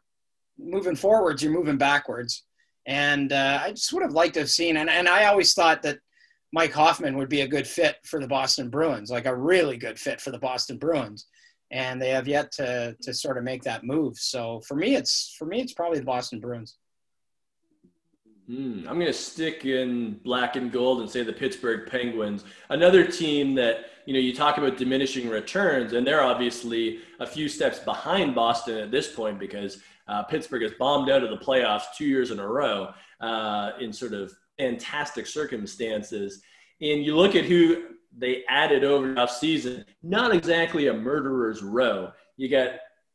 [0.57, 2.43] moving forwards, you're moving backwards.
[2.85, 4.77] And uh, I just would have liked to have seen.
[4.77, 5.99] And, and I always thought that
[6.51, 9.99] Mike Hoffman would be a good fit for the Boston Bruins, like a really good
[9.99, 11.27] fit for the Boston Bruins
[11.71, 14.17] and they have yet to to sort of make that move.
[14.17, 16.77] So for me, it's for me, it's probably the Boston Bruins.
[18.49, 23.05] Mm, I'm going to stick in black and gold and say the Pittsburgh Penguins, another
[23.05, 27.79] team that you know you talk about diminishing returns, and they're obviously a few steps
[27.79, 32.05] behind Boston at this point because uh, Pittsburgh has bombed out of the playoffs two
[32.05, 36.41] years in a row uh, in sort of fantastic circumstances.
[36.81, 42.11] And you look at who they added over the season, not exactly a murderer's row.
[42.37, 42.71] You got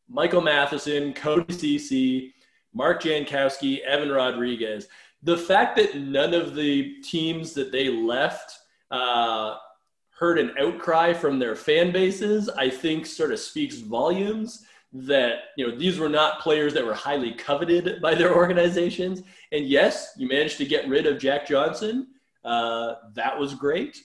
[0.09, 2.35] Michael Matheson, Cody Ceci,
[2.73, 4.89] Mark Jankowski, Evan Rodrigues.
[5.23, 8.59] The fact that none of the teams that they left
[8.91, 9.57] uh,
[10.11, 15.67] heard an outcry from their fan bases, I think sort of speaks volumes that you
[15.67, 19.23] know these were not players that were highly coveted by their organizations.
[19.53, 22.09] And yes, you managed to get rid of Jack Johnson.
[22.45, 23.99] Uh, that was great.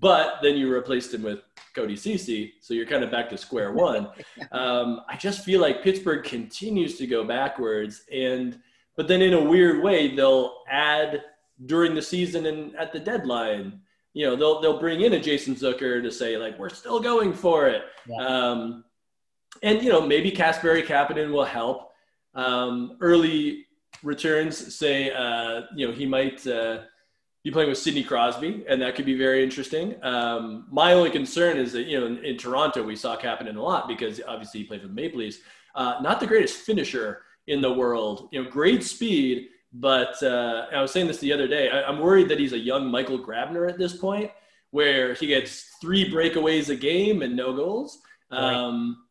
[0.00, 1.40] But then you replaced him with
[1.74, 4.08] Cody Ceci, so you're kind of back to square one.
[4.52, 8.58] Um, I just feel like Pittsburgh continues to go backwards, and
[8.96, 11.22] but then in a weird way they'll add
[11.64, 13.80] during the season and at the deadline.
[14.12, 17.32] You know, they'll they'll bring in a Jason Zucker to say like we're still going
[17.32, 17.82] for it.
[18.08, 18.26] Yeah.
[18.26, 18.84] Um,
[19.62, 21.92] and you know maybe Kasperi Kapanen will help.
[22.34, 23.66] Um, early
[24.02, 26.82] returns say uh, you know he might uh,
[27.44, 29.94] be playing with Sidney Crosby, and that could be very interesting.
[30.02, 33.62] Um, my only concern is that you know in, in, Toronto we saw Kapanen a
[33.62, 35.38] lot because obviously he played for the Maple Leafs.
[35.74, 38.28] Uh, not the greatest finisher in the world.
[38.32, 41.70] You know, great speed, but uh, I was saying this the other day.
[41.70, 44.30] I, I'm worried that he's a young Michael Grabner at this point,
[44.70, 48.00] where he gets three breakaways a game and no goals.
[48.30, 49.05] Um,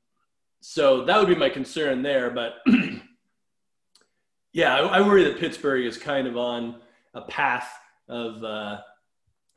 [0.68, 2.32] so that would be my concern there.
[2.32, 2.56] But
[4.52, 6.78] yeah, I, I, worry that Pittsburgh is kind of on
[7.14, 7.72] a path
[8.10, 8.82] of uh,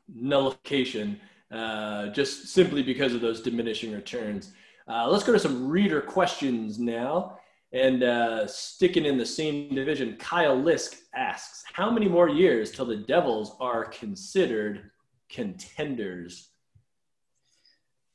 [0.07, 1.19] nullification
[1.51, 4.53] uh, just simply because of those diminishing returns.
[4.87, 7.39] Uh, let's go to some reader questions now.
[7.73, 12.85] And uh, sticking in the same division, Kyle Lisk asks, How many more years till
[12.85, 14.91] the Devils are considered
[15.27, 16.49] contenders?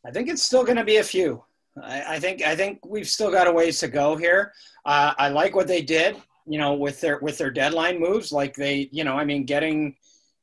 [0.07, 1.42] I think it's still going to be a few.
[1.82, 4.52] I, I, think I think we've still got a ways to go here.
[4.84, 8.32] Uh, I like what they did, you know, with their with their deadline moves.
[8.32, 9.96] Like they, you know, I mean, getting,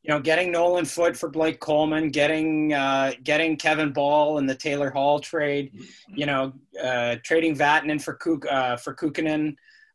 [0.04, 4.56] you know, getting Nolan Foote for Blake Coleman, getting uh, getting Kevin Bahl in the
[4.56, 5.72] Taylor Hall trade,
[6.10, 8.98] you know, uh, trading Vatanen for Kuk, uh, for.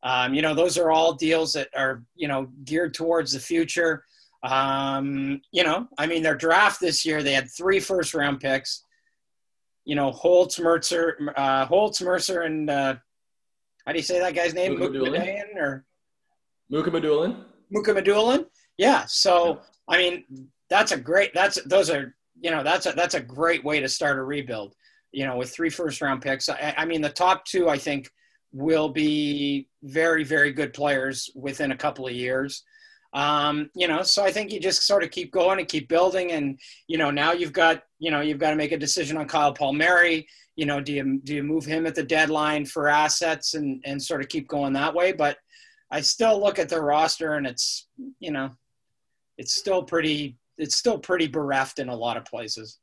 [0.02, 4.04] Um, you know, those are all deals that are you know geared towards the future.
[4.42, 8.84] Um, you know, I mean, their draft this year they had three first round picks
[9.86, 12.96] you know, Holtz, Mercer, uh, Holtz, Mercer, and uh,
[13.86, 14.76] how do you say that guy's name?
[14.76, 15.86] Mukhamadullin or
[16.70, 17.44] Mukhamadullin.
[17.74, 18.46] Mukhamadullin.
[18.76, 19.04] Yeah.
[19.06, 21.32] So I mean, that's a great.
[21.32, 24.74] That's those are you know that's a that's a great way to start a rebuild.
[25.12, 26.48] You know, with three first round picks.
[26.48, 28.10] I, I mean, the top two I think
[28.52, 32.64] will be very very good players within a couple of years.
[33.16, 36.32] Um, you know, so I think you just sort of keep going and keep building.
[36.32, 39.26] And, you know, now you've got, you know, you've got to make a decision on
[39.26, 40.28] Kyle Palmieri.
[40.54, 44.02] You know, do you, do you move him at the deadline for assets and, and
[44.02, 45.12] sort of keep going that way?
[45.12, 45.38] But
[45.90, 47.88] I still look at the roster and it's,
[48.20, 48.50] you know,
[49.38, 52.78] it's still pretty, it's still pretty bereft in a lot of places.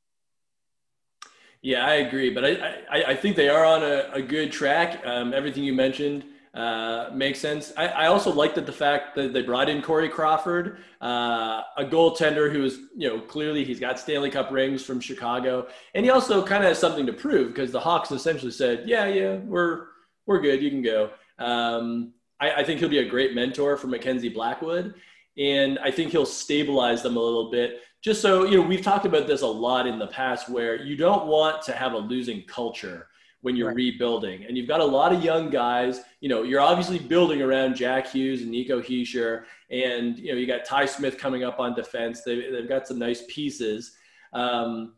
[1.61, 2.31] Yeah, I agree.
[2.31, 2.51] But I,
[2.91, 5.05] I, I think they are on a, a good track.
[5.05, 7.73] Um, everything you mentioned, uh, makes sense.
[7.75, 11.83] I, I, also like that the fact that they brought in Corey Crawford, uh, a
[11.83, 16.11] goaltender who is, you know, clearly he's got Stanley Cup rings from Chicago, and he
[16.11, 19.87] also kind of has something to prove because the Hawks essentially said, "Yeah, yeah, we're
[20.27, 23.87] we're good, you can go." Um, I, I think he'll be a great mentor for
[23.87, 24.93] Mackenzie Blackwood,
[25.39, 27.81] and I think he'll stabilize them a little bit.
[28.03, 30.97] Just so you know, we've talked about this a lot in the past, where you
[30.97, 33.07] don't want to have a losing culture
[33.43, 33.75] when you're right.
[33.75, 34.45] rebuilding.
[34.45, 36.01] And you've got a lot of young guys.
[36.21, 40.47] You know, you're obviously building around Jack Hughes and Nico Hischier, and you know you
[40.47, 42.21] got Ty Smith coming up on defense.
[42.21, 43.91] They, they've got some nice pieces.
[44.31, 44.93] Um,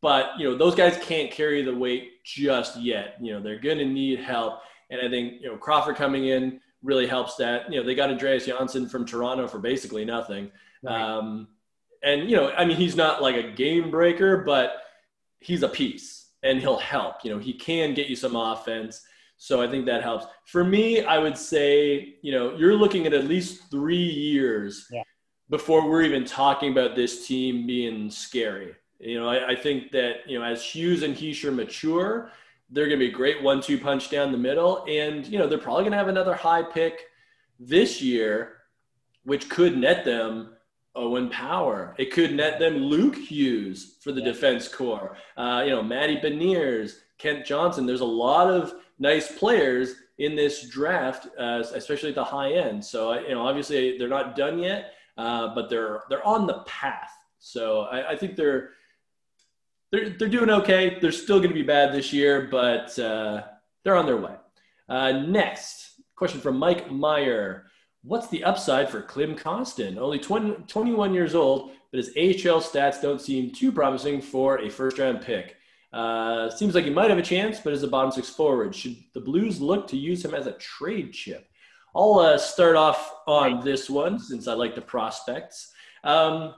[0.00, 3.16] but you know those guys can't carry the weight just yet.
[3.20, 6.58] You know they're going to need help, and I think you know Crawford coming in
[6.82, 7.70] really helps that.
[7.70, 10.50] You know they got Andreas Johnsson from Toronto for basically nothing,
[10.82, 10.98] right.
[10.98, 11.48] um,
[12.02, 14.72] and you know I mean he's not like a game breaker, but
[15.38, 17.24] he's a piece and he'll help.
[17.24, 19.02] You know, he can get you some offense.
[19.36, 20.26] So I think that helps.
[20.44, 25.02] For me, I would say, you know, you're looking at at least three years yeah.
[25.48, 28.74] before we're even talking about this team being scary.
[28.98, 32.30] You know, I, I think that, you know, as Hughes and Hischier mature,
[32.68, 34.84] they're going to be a great one two punch down the middle.
[34.86, 37.06] And, you know, they're probably going to have another high pick
[37.58, 38.58] this year,
[39.24, 40.54] which could net them
[40.94, 41.94] Owen Power.
[41.98, 44.26] It could net them Luke Hughes for the yeah.
[44.26, 45.16] defense core.
[45.36, 47.86] Uh, you know, Matty Beniers, Kent Johnson.
[47.86, 52.84] There's a lot of nice players in this draft, uh, especially at the high end.
[52.84, 57.10] So, you know, obviously they're not done yet, uh, but they're they're on the path.
[57.38, 58.70] So I, I, think they're
[59.90, 60.98] they're they're doing okay.
[61.00, 63.44] They're still going to be bad this year, but uh,
[63.82, 64.34] they're on their way.
[64.88, 67.69] Uh, next question from Mike Meyer.
[68.02, 69.98] What's the upside for Klim Kostin?
[69.98, 74.70] Only 20, 21 years old, but his AHL stats don't seem too promising for a
[74.70, 75.56] first round pick.
[75.92, 78.96] Uh, seems like he might have a chance, but as a bottom six forward, should
[79.12, 81.46] the Blues look to use him as a trade chip?
[81.94, 85.72] I'll uh, start off on this one since I like the prospects.
[86.04, 86.54] Um,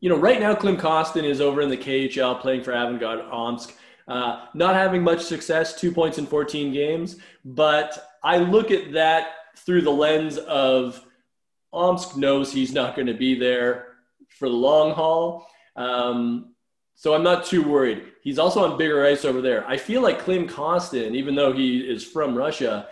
[0.00, 3.74] you know, right now, Klim Kostin is over in the KHL playing for Avangard Omsk.
[4.06, 7.16] Uh, not having much success, two points in 14 games.
[7.44, 11.02] But I look at that through the lens of
[11.72, 13.96] Omsk knows he's not going to be there
[14.28, 15.48] for the long haul.
[15.76, 16.54] Um,
[16.94, 18.04] so I'm not too worried.
[18.22, 19.66] He's also on bigger ice over there.
[19.68, 22.88] I feel like Klim Kostin, even though he is from Russia,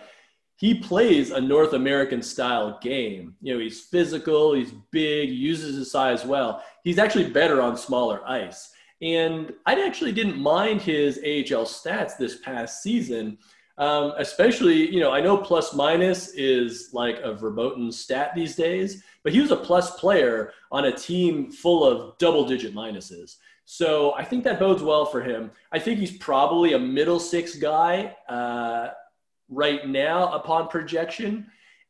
[0.57, 3.35] he plays a North American style game.
[3.41, 6.63] You know, he's physical, he's big, uses his size well.
[6.83, 8.71] He's actually better on smaller ice.
[9.01, 13.37] And I actually didn't mind his AHL stats this past season,
[13.77, 19.03] um, especially, you know, I know plus minus is like a verboten stat these days,
[19.23, 23.35] but he was a plus player on a team full of double digit minuses.
[23.65, 25.51] So I think that bodes well for him.
[25.71, 28.15] I think he's probably a middle six guy.
[28.29, 28.89] Uh,
[29.49, 31.47] right now upon projection.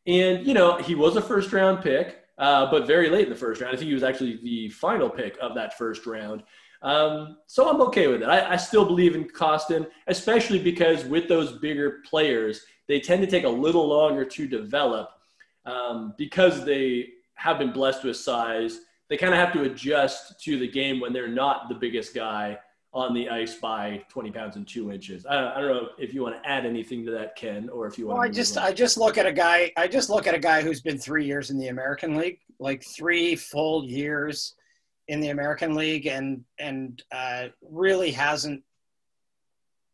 [0.07, 3.35] And, you know, he was a first round pick, uh, but very late in the
[3.39, 3.73] first round.
[3.73, 6.43] I think he was actually the final pick of that first round.
[6.85, 8.27] Um, so I'm okay with it.
[8.27, 13.27] I, I still believe in Kostin, especially because with those bigger players, they tend to
[13.27, 15.09] take a little longer to develop
[15.65, 18.81] um, because they have been blessed with size.
[19.09, 22.59] They kind of have to adjust to the game when they're not the biggest guy
[22.93, 25.25] on the ice by 20 pounds and two inches.
[25.25, 27.97] I, I don't know if you want to add anything to that, Ken, or if
[27.97, 28.19] you want.
[28.19, 29.71] Well, I just I just look at a guy.
[29.75, 32.83] I just look at a guy who's been three years in the American League, like
[32.83, 34.53] three full years
[35.07, 38.63] in the American League, and and uh, really hasn't,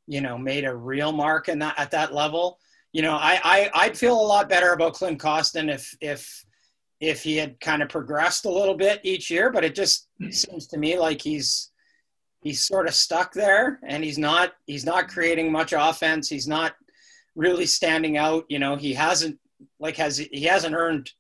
[0.08, 2.60] you know, made a real mark in that at that level.
[2.94, 6.46] You know, I, I I'd feel a lot better about Klim Kostin if if
[7.00, 10.68] if he had kind of progressed a little bit each year, but it just seems
[10.68, 11.72] to me like he's
[12.42, 16.30] he's sort of stuck there and he's not he's not creating much offense.
[16.30, 16.74] He's not
[17.36, 18.46] really standing out.
[18.50, 19.40] You know he hasn't
[19.80, 21.12] like has he hasn't earned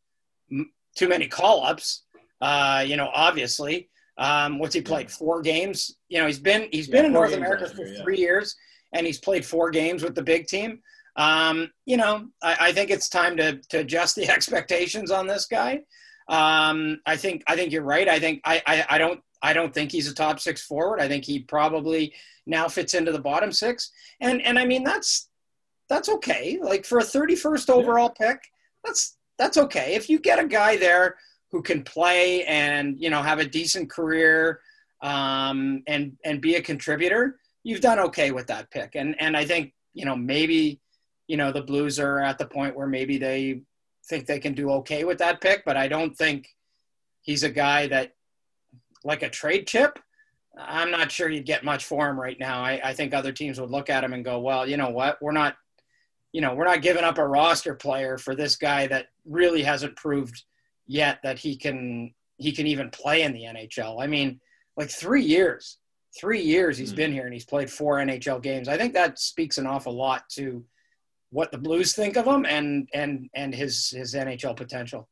[0.95, 2.03] too many call-ups
[2.41, 6.87] uh, you know obviously um, what's he played four games you know he's been he's
[6.87, 8.55] yeah, been in north america for year, three years
[8.93, 10.79] and he's played four games with the big team
[11.17, 15.45] um, you know I, I, think it's time to to adjust the expectations on this
[15.45, 15.81] guy
[16.29, 19.73] um, i think i think you're right i think I, I i don't I don't
[19.73, 21.01] think he's a top six forward.
[21.01, 22.13] I think he probably
[22.45, 23.91] now fits into the bottom six.
[24.19, 25.29] And and I mean that's
[25.89, 26.59] that's okay.
[26.61, 28.27] Like for a 31st overall yeah.
[28.27, 28.41] pick,
[28.83, 29.95] that's that's okay.
[29.95, 31.15] If you get a guy there
[31.51, 34.61] who can play and you know have a decent career
[35.01, 38.95] um, and and be a contributor, you've done okay with that pick.
[38.95, 40.79] And and I think you know maybe
[41.27, 43.61] you know the Blues are at the point where maybe they
[44.07, 46.47] think they can do okay with that pick, but I don't think
[47.21, 48.13] he's a guy that
[49.03, 49.99] like a trade chip,
[50.57, 52.61] I'm not sure you'd get much for him right now.
[52.61, 55.21] I, I think other teams would look at him and go, well, you know what?
[55.21, 55.55] We're not,
[56.33, 59.95] you know, we're not giving up a roster player for this guy that really hasn't
[59.95, 60.43] proved
[60.91, 64.03] yet that he can he can even play in the NHL.
[64.03, 64.41] I mean,
[64.75, 65.77] like three years,
[66.19, 66.97] three years he's mm-hmm.
[66.97, 68.67] been here and he's played four NHL games.
[68.67, 70.65] I think that speaks an awful lot to
[71.29, 75.07] what the Blues think of him and and and his his NHL potential.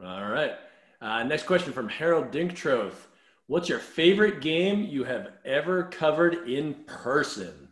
[0.00, 0.52] All right.
[1.00, 3.06] Uh, next question from Harold Dinktroth.
[3.48, 7.68] What's your favorite game you have ever covered in person?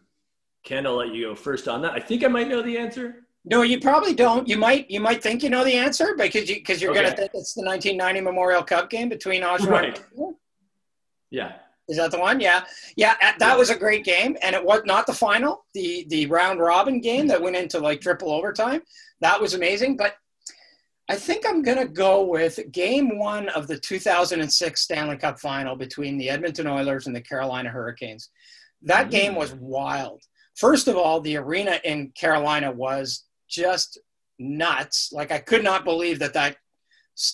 [0.64, 1.92] Ken, I'll let you go first on that.
[1.92, 3.25] I think I might know the answer.
[3.48, 4.48] No, you probably don't.
[4.48, 7.04] You might you might think you know the answer because you because you're okay.
[7.04, 9.70] gonna think it's the 1990 Memorial Cup game between Oshawa.
[9.70, 10.04] Right.
[11.30, 11.52] Yeah.
[11.88, 12.40] Is that the one?
[12.40, 12.64] Yeah,
[12.96, 13.14] yeah.
[13.20, 13.56] That yeah.
[13.56, 17.28] was a great game, and it was not the final, the the round robin game
[17.28, 18.82] that went into like triple overtime.
[19.20, 19.96] That was amazing.
[19.96, 20.16] But
[21.08, 25.76] I think I'm going to go with game one of the 2006 Stanley Cup final
[25.76, 28.30] between the Edmonton Oilers and the Carolina Hurricanes.
[28.82, 29.10] That mm.
[29.12, 30.22] game was wild.
[30.56, 33.98] First of all, the arena in Carolina was just
[34.38, 35.12] nuts.
[35.12, 36.56] Like I could not believe that that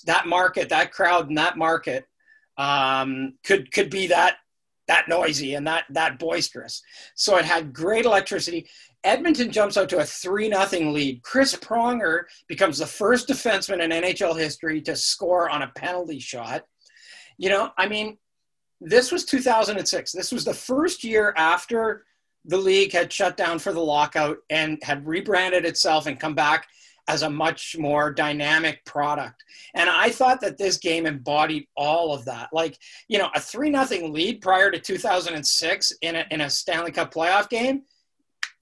[0.05, 2.07] that market, that crowd and that market
[2.57, 4.37] um, could could be that
[4.88, 6.83] that noisy and that that boisterous.
[7.14, 8.68] So it had great electricity.
[9.05, 11.22] Edmonton jumps out to a 3 nothing lead.
[11.22, 16.64] Chris Pronger becomes the first defenseman in NHL history to score on a penalty shot.
[17.37, 18.18] You know, I mean,
[18.81, 20.12] this was 2006.
[20.12, 22.05] This was the first year after
[22.45, 26.67] the league had shut down for the lockout and had rebranded itself and come back
[27.09, 29.43] as a much more dynamic product.
[29.75, 32.49] And I thought that this game embodied all of that.
[32.53, 32.79] Like,
[33.09, 37.13] you know, a 3 nothing lead prior to 2006 in a, in a Stanley Cup
[37.13, 37.83] playoff game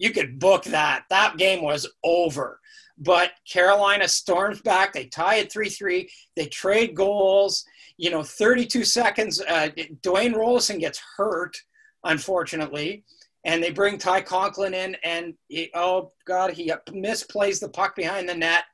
[0.01, 1.05] you could book that.
[1.11, 2.59] That game was over.
[2.99, 4.93] But Carolina storms back.
[4.93, 6.11] They tie it 3 3.
[6.35, 7.65] They trade goals.
[7.99, 9.41] You know, 32 seconds.
[9.43, 9.69] Uh,
[10.03, 11.57] Dwayne Roloson gets hurt,
[12.03, 13.05] unfortunately.
[13.45, 18.29] And they bring Ty Conklin in, and he, oh god, he misplays the puck behind
[18.29, 18.65] the net,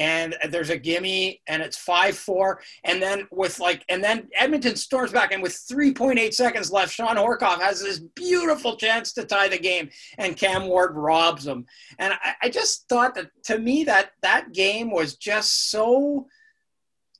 [0.00, 4.74] and there's a gimme, and it's five four, and then with like, and then Edmonton
[4.74, 9.48] storms back, and with 3.8 seconds left, Shawn Horcoff has this beautiful chance to tie
[9.48, 11.66] the game, and Cam Ward robs him,
[11.98, 16.26] and I, I just thought that to me that that game was just so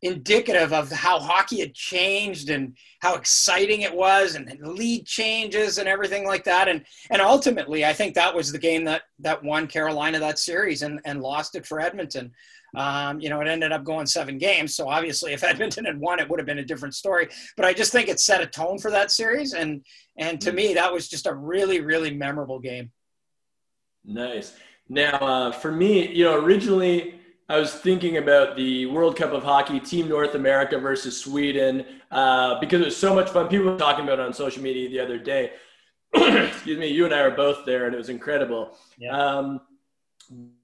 [0.03, 5.89] indicative of how hockey had changed and how exciting it was and lead changes and
[5.89, 6.69] everything like that.
[6.69, 10.83] And and ultimately i think that was the game that that won carolina that series
[10.83, 12.33] and and lost it for edmonton.
[12.75, 14.75] Um, you know it ended up going seven games.
[14.75, 17.29] So obviously if edmonton had won it would have been a different story.
[17.57, 19.53] But i just think it set a tone for that series.
[19.53, 19.85] And
[20.17, 20.57] and to mm-hmm.
[20.57, 22.91] me that was just a really really memorable game.
[24.03, 24.57] Nice.
[24.89, 27.20] Now uh, for me you know originally
[27.51, 32.61] I was thinking about the World Cup of Hockey, Team North America versus Sweden, uh,
[32.61, 33.49] because it was so much fun.
[33.49, 35.51] People were talking about it on social media the other day.
[36.15, 38.79] Excuse me, you and I were both there, and it was incredible.
[38.99, 39.19] Yeah.
[39.19, 39.63] Um,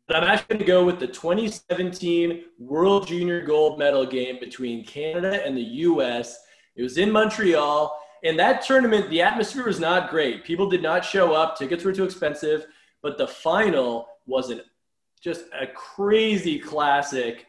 [0.06, 4.84] but I'm actually going to go with the 2017 World Junior Gold Medal game between
[4.84, 6.38] Canada and the U.S.
[6.76, 8.00] It was in Montreal.
[8.22, 10.44] In that tournament, the atmosphere was not great.
[10.44, 11.58] People did not show up.
[11.58, 12.68] Tickets were too expensive.
[13.02, 14.60] But the final was an
[15.22, 17.46] just a crazy classic.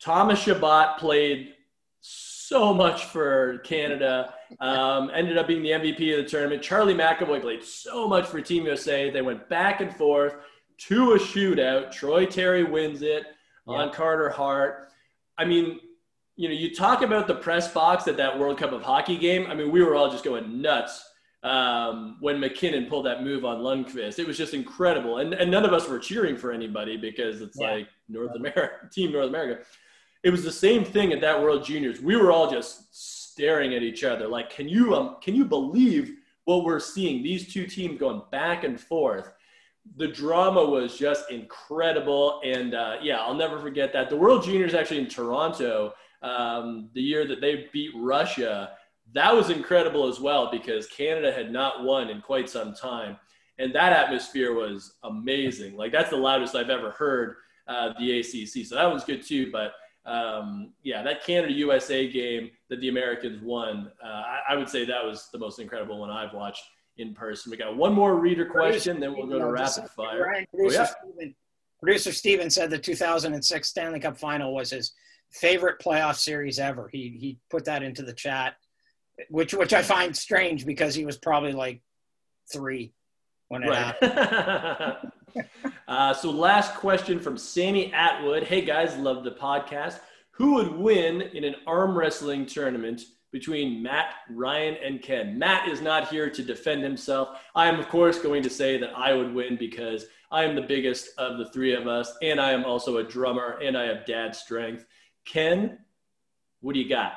[0.00, 1.54] Thomas Chabot played
[2.00, 4.34] so much for Canada.
[4.60, 6.62] Um, ended up being the MVP of the tournament.
[6.62, 9.10] Charlie McAvoy played so much for Team USA.
[9.10, 10.36] They went back and forth
[10.88, 11.90] to a shootout.
[11.90, 13.24] Troy Terry wins it
[13.66, 13.74] yeah.
[13.74, 14.88] on Carter Hart.
[15.38, 15.80] I mean,
[16.36, 19.46] you know, you talk about the press box at that World Cup of Hockey game.
[19.46, 21.04] I mean, we were all just going nuts
[21.44, 24.18] um, when MacKinnon pulled that move on Lundqvist.
[24.18, 25.18] It was just incredible.
[25.18, 27.70] And, and none of us were cheering for anybody because it's yeah.
[27.70, 28.34] like North.
[28.34, 29.62] America, Team North America.
[30.22, 32.00] It was the same thing at that World Juniors.
[32.00, 36.16] We were all just staring at each other like, can you, um, can you believe
[36.46, 37.22] what we're seeing?
[37.22, 39.30] These two teams going back and forth.
[39.96, 42.40] The drama was just incredible.
[42.42, 44.08] And uh, yeah, I'll never forget that.
[44.08, 45.92] The World Juniors actually in Toronto,
[46.22, 48.70] um, the year that they beat Russia–
[49.14, 53.16] that was incredible as well because Canada had not won in quite some time.
[53.58, 55.76] And that atmosphere was amazing.
[55.76, 57.36] Like, that's the loudest I've ever heard
[57.68, 58.66] uh, the ACC.
[58.66, 59.52] So that was good too.
[59.52, 59.72] But
[60.04, 64.84] um, yeah, that Canada USA game that the Americans won, uh, I, I, would say
[64.84, 66.62] that was the most incredible one I've watched
[66.98, 67.50] in person.
[67.50, 70.26] We got one more reader question, then we'll go to rapid fire.
[70.26, 71.10] Ryan, producer, oh, yeah.
[71.14, 71.34] Steven,
[71.82, 74.92] producer Steven said the 2006 Stanley Cup final was his
[75.30, 76.90] favorite playoff series ever.
[76.92, 78.56] He, he put that into the chat
[79.28, 81.82] which which I find strange because he was probably like
[82.52, 82.92] three
[83.48, 83.94] when it right.
[84.00, 85.12] happened.
[85.88, 88.44] uh, so last question from Sammy Atwood.
[88.44, 89.98] Hey guys, love the podcast.
[90.32, 95.38] Who would win in an arm wrestling tournament between Matt, Ryan, and Ken?
[95.38, 97.40] Matt is not here to defend himself.
[97.54, 100.62] I am, of course, going to say that I would win because I am the
[100.62, 104.06] biggest of the three of us, and I am also a drummer, and I have
[104.06, 104.84] dad strength.
[105.24, 105.78] Ken,
[106.60, 107.12] what do you got?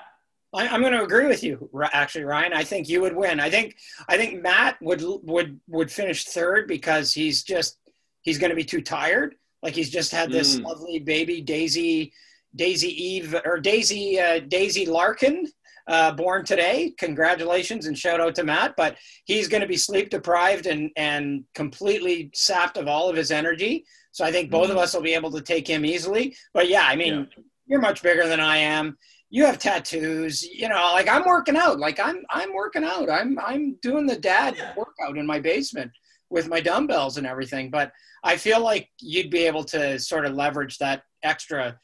[0.54, 2.54] I, am going to agree with you, actually, Ryan.
[2.54, 3.40] I think you would win.
[3.40, 3.76] I think
[4.08, 7.78] I think Matt would would would finish third because he's just
[8.22, 9.36] he's going to be too tired.
[9.62, 10.64] Like he's just had this mm.
[10.64, 12.14] lovely baby Daisy
[12.56, 15.48] Daisy Eve or Daisy uh, Daisy Larkin
[15.88, 16.94] uh, born today.
[16.98, 18.76] Congratulations and shout out to Matt.
[18.78, 23.32] But he's going to be sleep deprived and and completely sapped of all of his
[23.32, 23.86] energy.
[24.14, 24.72] So I think both mm.
[24.72, 26.38] of us will be able to take him easily.
[26.54, 27.44] But yeah, I mean, yeah.
[27.66, 28.98] you're much bigger than I am
[29.30, 33.10] you have tattoos you know like i'm working out like i'm i'm working out.
[33.10, 34.74] I'm i'm doing the dad yeah.
[34.78, 35.92] workout in my basement
[36.30, 37.92] with my dumbbells and everything but
[38.24, 41.78] i feel like you'd be able to sort of leverage that extra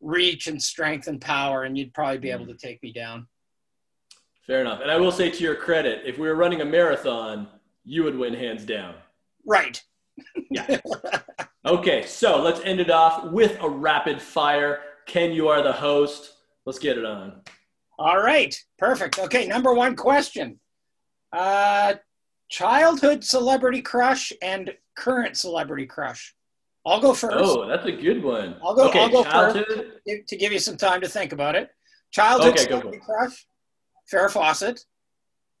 [0.00, 2.56] reach and strength and power and you'd probably be able mm.
[2.56, 3.26] to take me down.
[4.46, 4.80] Fair enough.
[4.80, 7.48] And i will say to your credit if we were running a marathon
[7.84, 8.94] you would win hands down.
[9.46, 9.82] Right.
[10.50, 10.80] Yeah.
[11.66, 14.80] Okay so let's end it off with a rapid fire.
[15.06, 16.32] Ken you are the host
[16.68, 17.40] Let's get it on.
[17.98, 18.54] All right.
[18.78, 19.18] Perfect.
[19.18, 19.46] Okay.
[19.46, 20.60] Number one question.
[21.32, 21.94] Uh,
[22.50, 26.34] childhood celebrity crush and current celebrity crush.
[26.84, 27.36] I'll go first.
[27.38, 28.56] Oh, that's a good one.
[28.62, 29.64] I'll go, okay, I'll go childhood.
[30.06, 31.70] first to give you some time to think about it.
[32.10, 33.46] Childhood okay, celebrity crush,
[34.12, 34.84] Farrah Fawcett.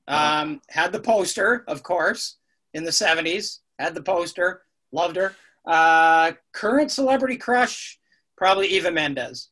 [0.08, 0.42] Uh-huh.
[0.42, 2.36] Um, had the poster, of course,
[2.74, 3.60] in the 70s.
[3.78, 4.60] Had the poster.
[4.92, 5.34] Loved her.
[5.66, 7.98] Uh, current celebrity crush,
[8.36, 9.48] probably Eva Mendes.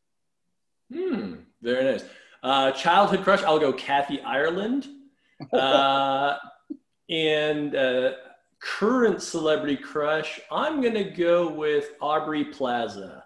[0.92, 1.34] Hmm.
[1.62, 2.04] Very nice.
[2.42, 4.88] Uh, childhood crush, I'll go Kathy Ireland.
[5.52, 6.38] Uh,
[7.11, 8.12] and uh,
[8.59, 13.24] current celebrity crush, I'm going to go with Aubrey Plaza.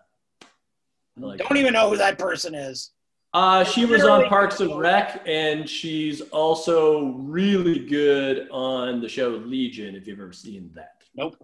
[1.16, 1.56] Like Don't that.
[1.56, 2.90] even know who that person is.
[3.32, 9.28] Uh, she was on Parks and Rec, and she's also really good on the show
[9.28, 9.94] Legion.
[9.94, 11.04] If you've ever seen that.
[11.14, 11.36] Nope.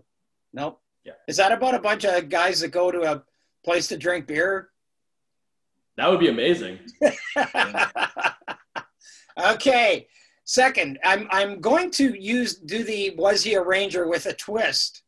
[0.53, 0.81] Nope.
[1.05, 1.13] Yeah.
[1.29, 3.23] Is that about a bunch of guys that go to a
[3.65, 4.71] place to drink beer?
[5.97, 6.79] That would be amazing.
[9.39, 10.07] okay.
[10.45, 15.03] Second, I'm I'm going to use do the was he a ranger with a twist,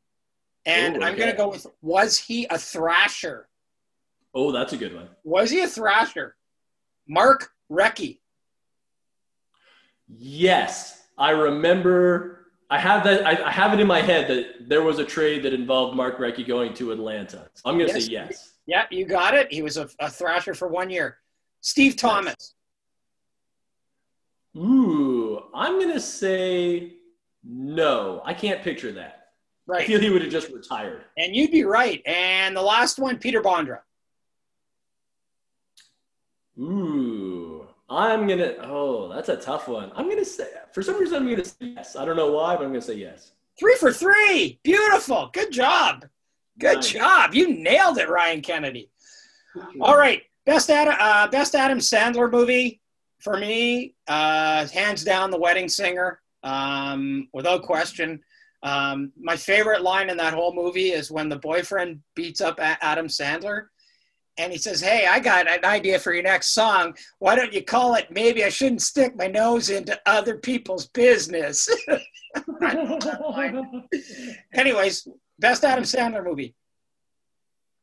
[0.67, 3.49] and Ooh, I'm going to go with was he a thrasher?
[4.35, 5.09] Oh, that's a good one.
[5.23, 6.35] Was he a thrasher?
[7.07, 8.19] Mark Recchi.
[10.09, 12.47] Yes, I remember.
[12.71, 13.25] I have that.
[13.27, 16.19] I, I have it in my head that there was a trade that involved Mark
[16.19, 17.49] Recchi going to Atlanta.
[17.55, 18.05] So I'm going to Yes.
[18.07, 18.53] say yes.
[18.69, 19.51] Yeah, you got it.
[19.51, 21.17] He was a, a thrasher for one year.
[21.63, 22.55] Steve Thomas.
[24.55, 26.93] Ooh, I'm going to say
[27.43, 28.21] no.
[28.27, 29.29] I can't picture that.
[29.67, 29.85] Right.
[29.85, 31.05] I feel he would have just retired.
[31.17, 32.03] And you'd be right.
[32.07, 33.79] And the last one, Peter Bondra.
[36.59, 38.55] Ooh, I'm gonna.
[38.63, 39.93] Oh, that's a tough one.
[39.95, 40.49] I'm gonna say.
[40.73, 41.95] For some reason, I'm gonna say yes.
[41.95, 43.31] I don't know why, but I'm gonna say yes.
[43.61, 44.59] Three for three.
[44.65, 45.31] Beautiful.
[45.33, 46.07] Good job.
[46.59, 46.91] Good Nice.
[46.91, 47.35] job.
[47.35, 48.91] You nailed it, Ryan Kennedy.
[49.81, 50.23] All right.
[50.47, 52.81] Best Adam, uh, best Adam Sandler movie
[53.21, 58.21] for me, uh, hands down, The Wedding Singer, um, without question.
[58.63, 63.07] Um, my favorite line in that whole movie is when the boyfriend beats up Adam
[63.07, 63.67] Sandler,
[64.39, 66.97] and he says, "Hey, I got an idea for your next song.
[67.19, 68.11] Why don't you call it?
[68.11, 71.69] Maybe I shouldn't stick my nose into other people's business."
[74.55, 76.55] Anyways, best Adam Sandler movie.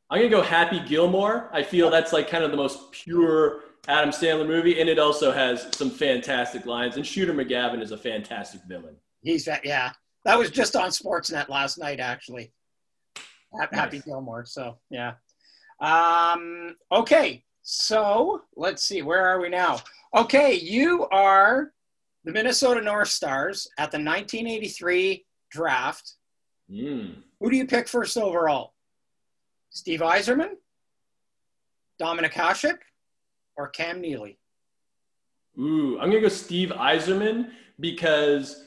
[0.10, 1.50] I'm gonna go Happy Gilmore.
[1.52, 5.32] I feel that's like kind of the most pure Adam Sandler movie, and it also
[5.32, 6.98] has some fantastic lines.
[6.98, 8.96] And Shooter McGavin is a fantastic villain.
[9.22, 9.92] He's yeah.
[10.24, 12.52] That was just on Sportsnet last night, actually.
[13.74, 14.06] Happy Nice.
[14.06, 14.46] Gilmore.
[14.46, 15.14] So yeah.
[15.80, 19.02] Um, okay, so let's see.
[19.02, 19.80] Where are we now?
[20.16, 21.72] Okay, you are
[22.24, 26.14] the Minnesota North Stars at the 1983 draft.
[26.72, 27.16] Mm.
[27.40, 28.74] Who do you pick first overall?
[29.70, 30.52] Steve Yzerman,
[32.02, 32.78] Dominik Hasek,
[33.58, 34.40] or Cam Neely?
[35.60, 38.66] Ooh, I'm gonna go Steve Yzerman because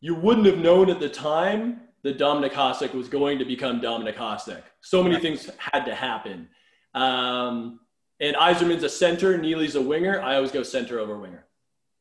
[0.00, 4.16] you wouldn't have known at the time that Dominik Hasek was going to become Dominik
[4.16, 4.62] Hasek.
[4.80, 6.48] So many things had to happen.
[6.94, 7.80] Um,
[8.20, 10.20] and Yzerman's a center, Neely's a winger.
[10.20, 11.46] I always go center over winger.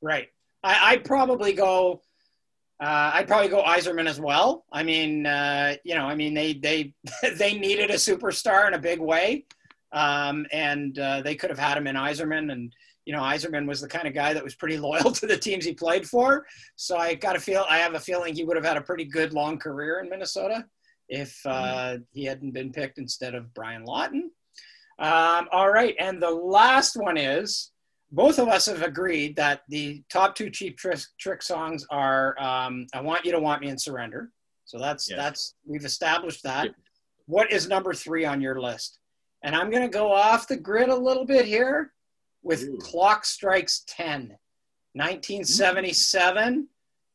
[0.01, 0.29] Right.
[0.63, 2.01] I, I'd probably go.
[2.81, 4.63] Uh, I'd probably go Yzerman as well.
[4.71, 6.93] I mean, uh, you know, I mean, they they
[7.35, 9.45] they needed a superstar in a big way,
[9.91, 12.51] um, and uh, they could have had him in Yzerman.
[12.51, 12.73] And
[13.05, 15.65] you know, Yzerman was the kind of guy that was pretty loyal to the teams
[15.65, 16.45] he played for.
[16.77, 17.65] So I got to feel.
[17.69, 20.65] I have a feeling he would have had a pretty good long career in Minnesota
[21.09, 24.31] if uh, he hadn't been picked instead of Brian Lawton.
[24.99, 27.71] Um, all right, and the last one is
[28.11, 32.87] both of us have agreed that the top two cheap trick, trick songs are um,
[32.93, 34.31] "I Want You to Want Me" and "Surrender."
[34.65, 35.17] So that's Yes.
[35.17, 36.69] that's we've established that.
[37.25, 38.99] What is number three on your list?
[39.43, 41.93] And I'm going to go off the grid a little bit here
[42.43, 42.77] with Ooh.
[42.77, 44.37] "Clock Strikes 10,"
[44.93, 46.67] 1977.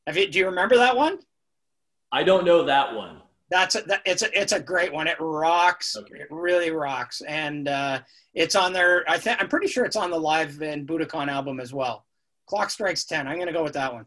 [0.06, 1.18] Have you, do you remember that one?
[2.12, 3.20] I don't know that one.
[3.54, 5.06] That's a, that, it's a it's a great one.
[5.06, 5.96] It rocks.
[5.96, 6.16] Okay.
[6.22, 8.00] It really rocks, and uh,
[8.34, 9.08] it's on their.
[9.08, 12.04] I think I'm pretty sure it's on the live in Budokan album as well.
[12.46, 13.28] Clock strikes ten.
[13.28, 14.06] I'm gonna go with that one.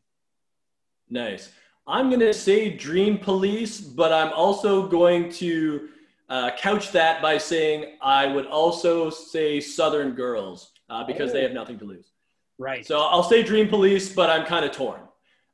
[1.10, 1.50] Nice.
[1.88, 5.88] I'm going to say Dream Police, but I'm also going to
[6.28, 11.44] uh, couch that by saying I would also say Southern Girls uh, because they Oh.
[11.44, 12.12] have nothing to lose.
[12.58, 12.86] Right.
[12.86, 15.00] So I'll say Dream Police, but I'm kind of torn.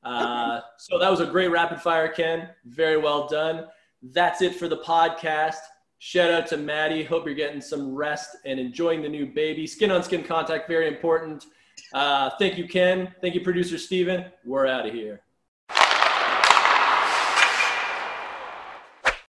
[0.03, 2.49] Uh, so that was a great rapid fire, Ken.
[2.65, 3.67] Very well done.
[4.11, 5.55] That's it for the podcast.
[5.99, 7.03] Shout out to Maddie.
[7.03, 9.65] Hope you're getting some rest and enjoying the new baby.
[9.65, 11.45] Skin on skin contact, very important.
[11.93, 13.13] Uh, thank you, Ken.
[13.21, 14.25] Thank you, producer Steven.
[14.43, 15.21] We're out of here.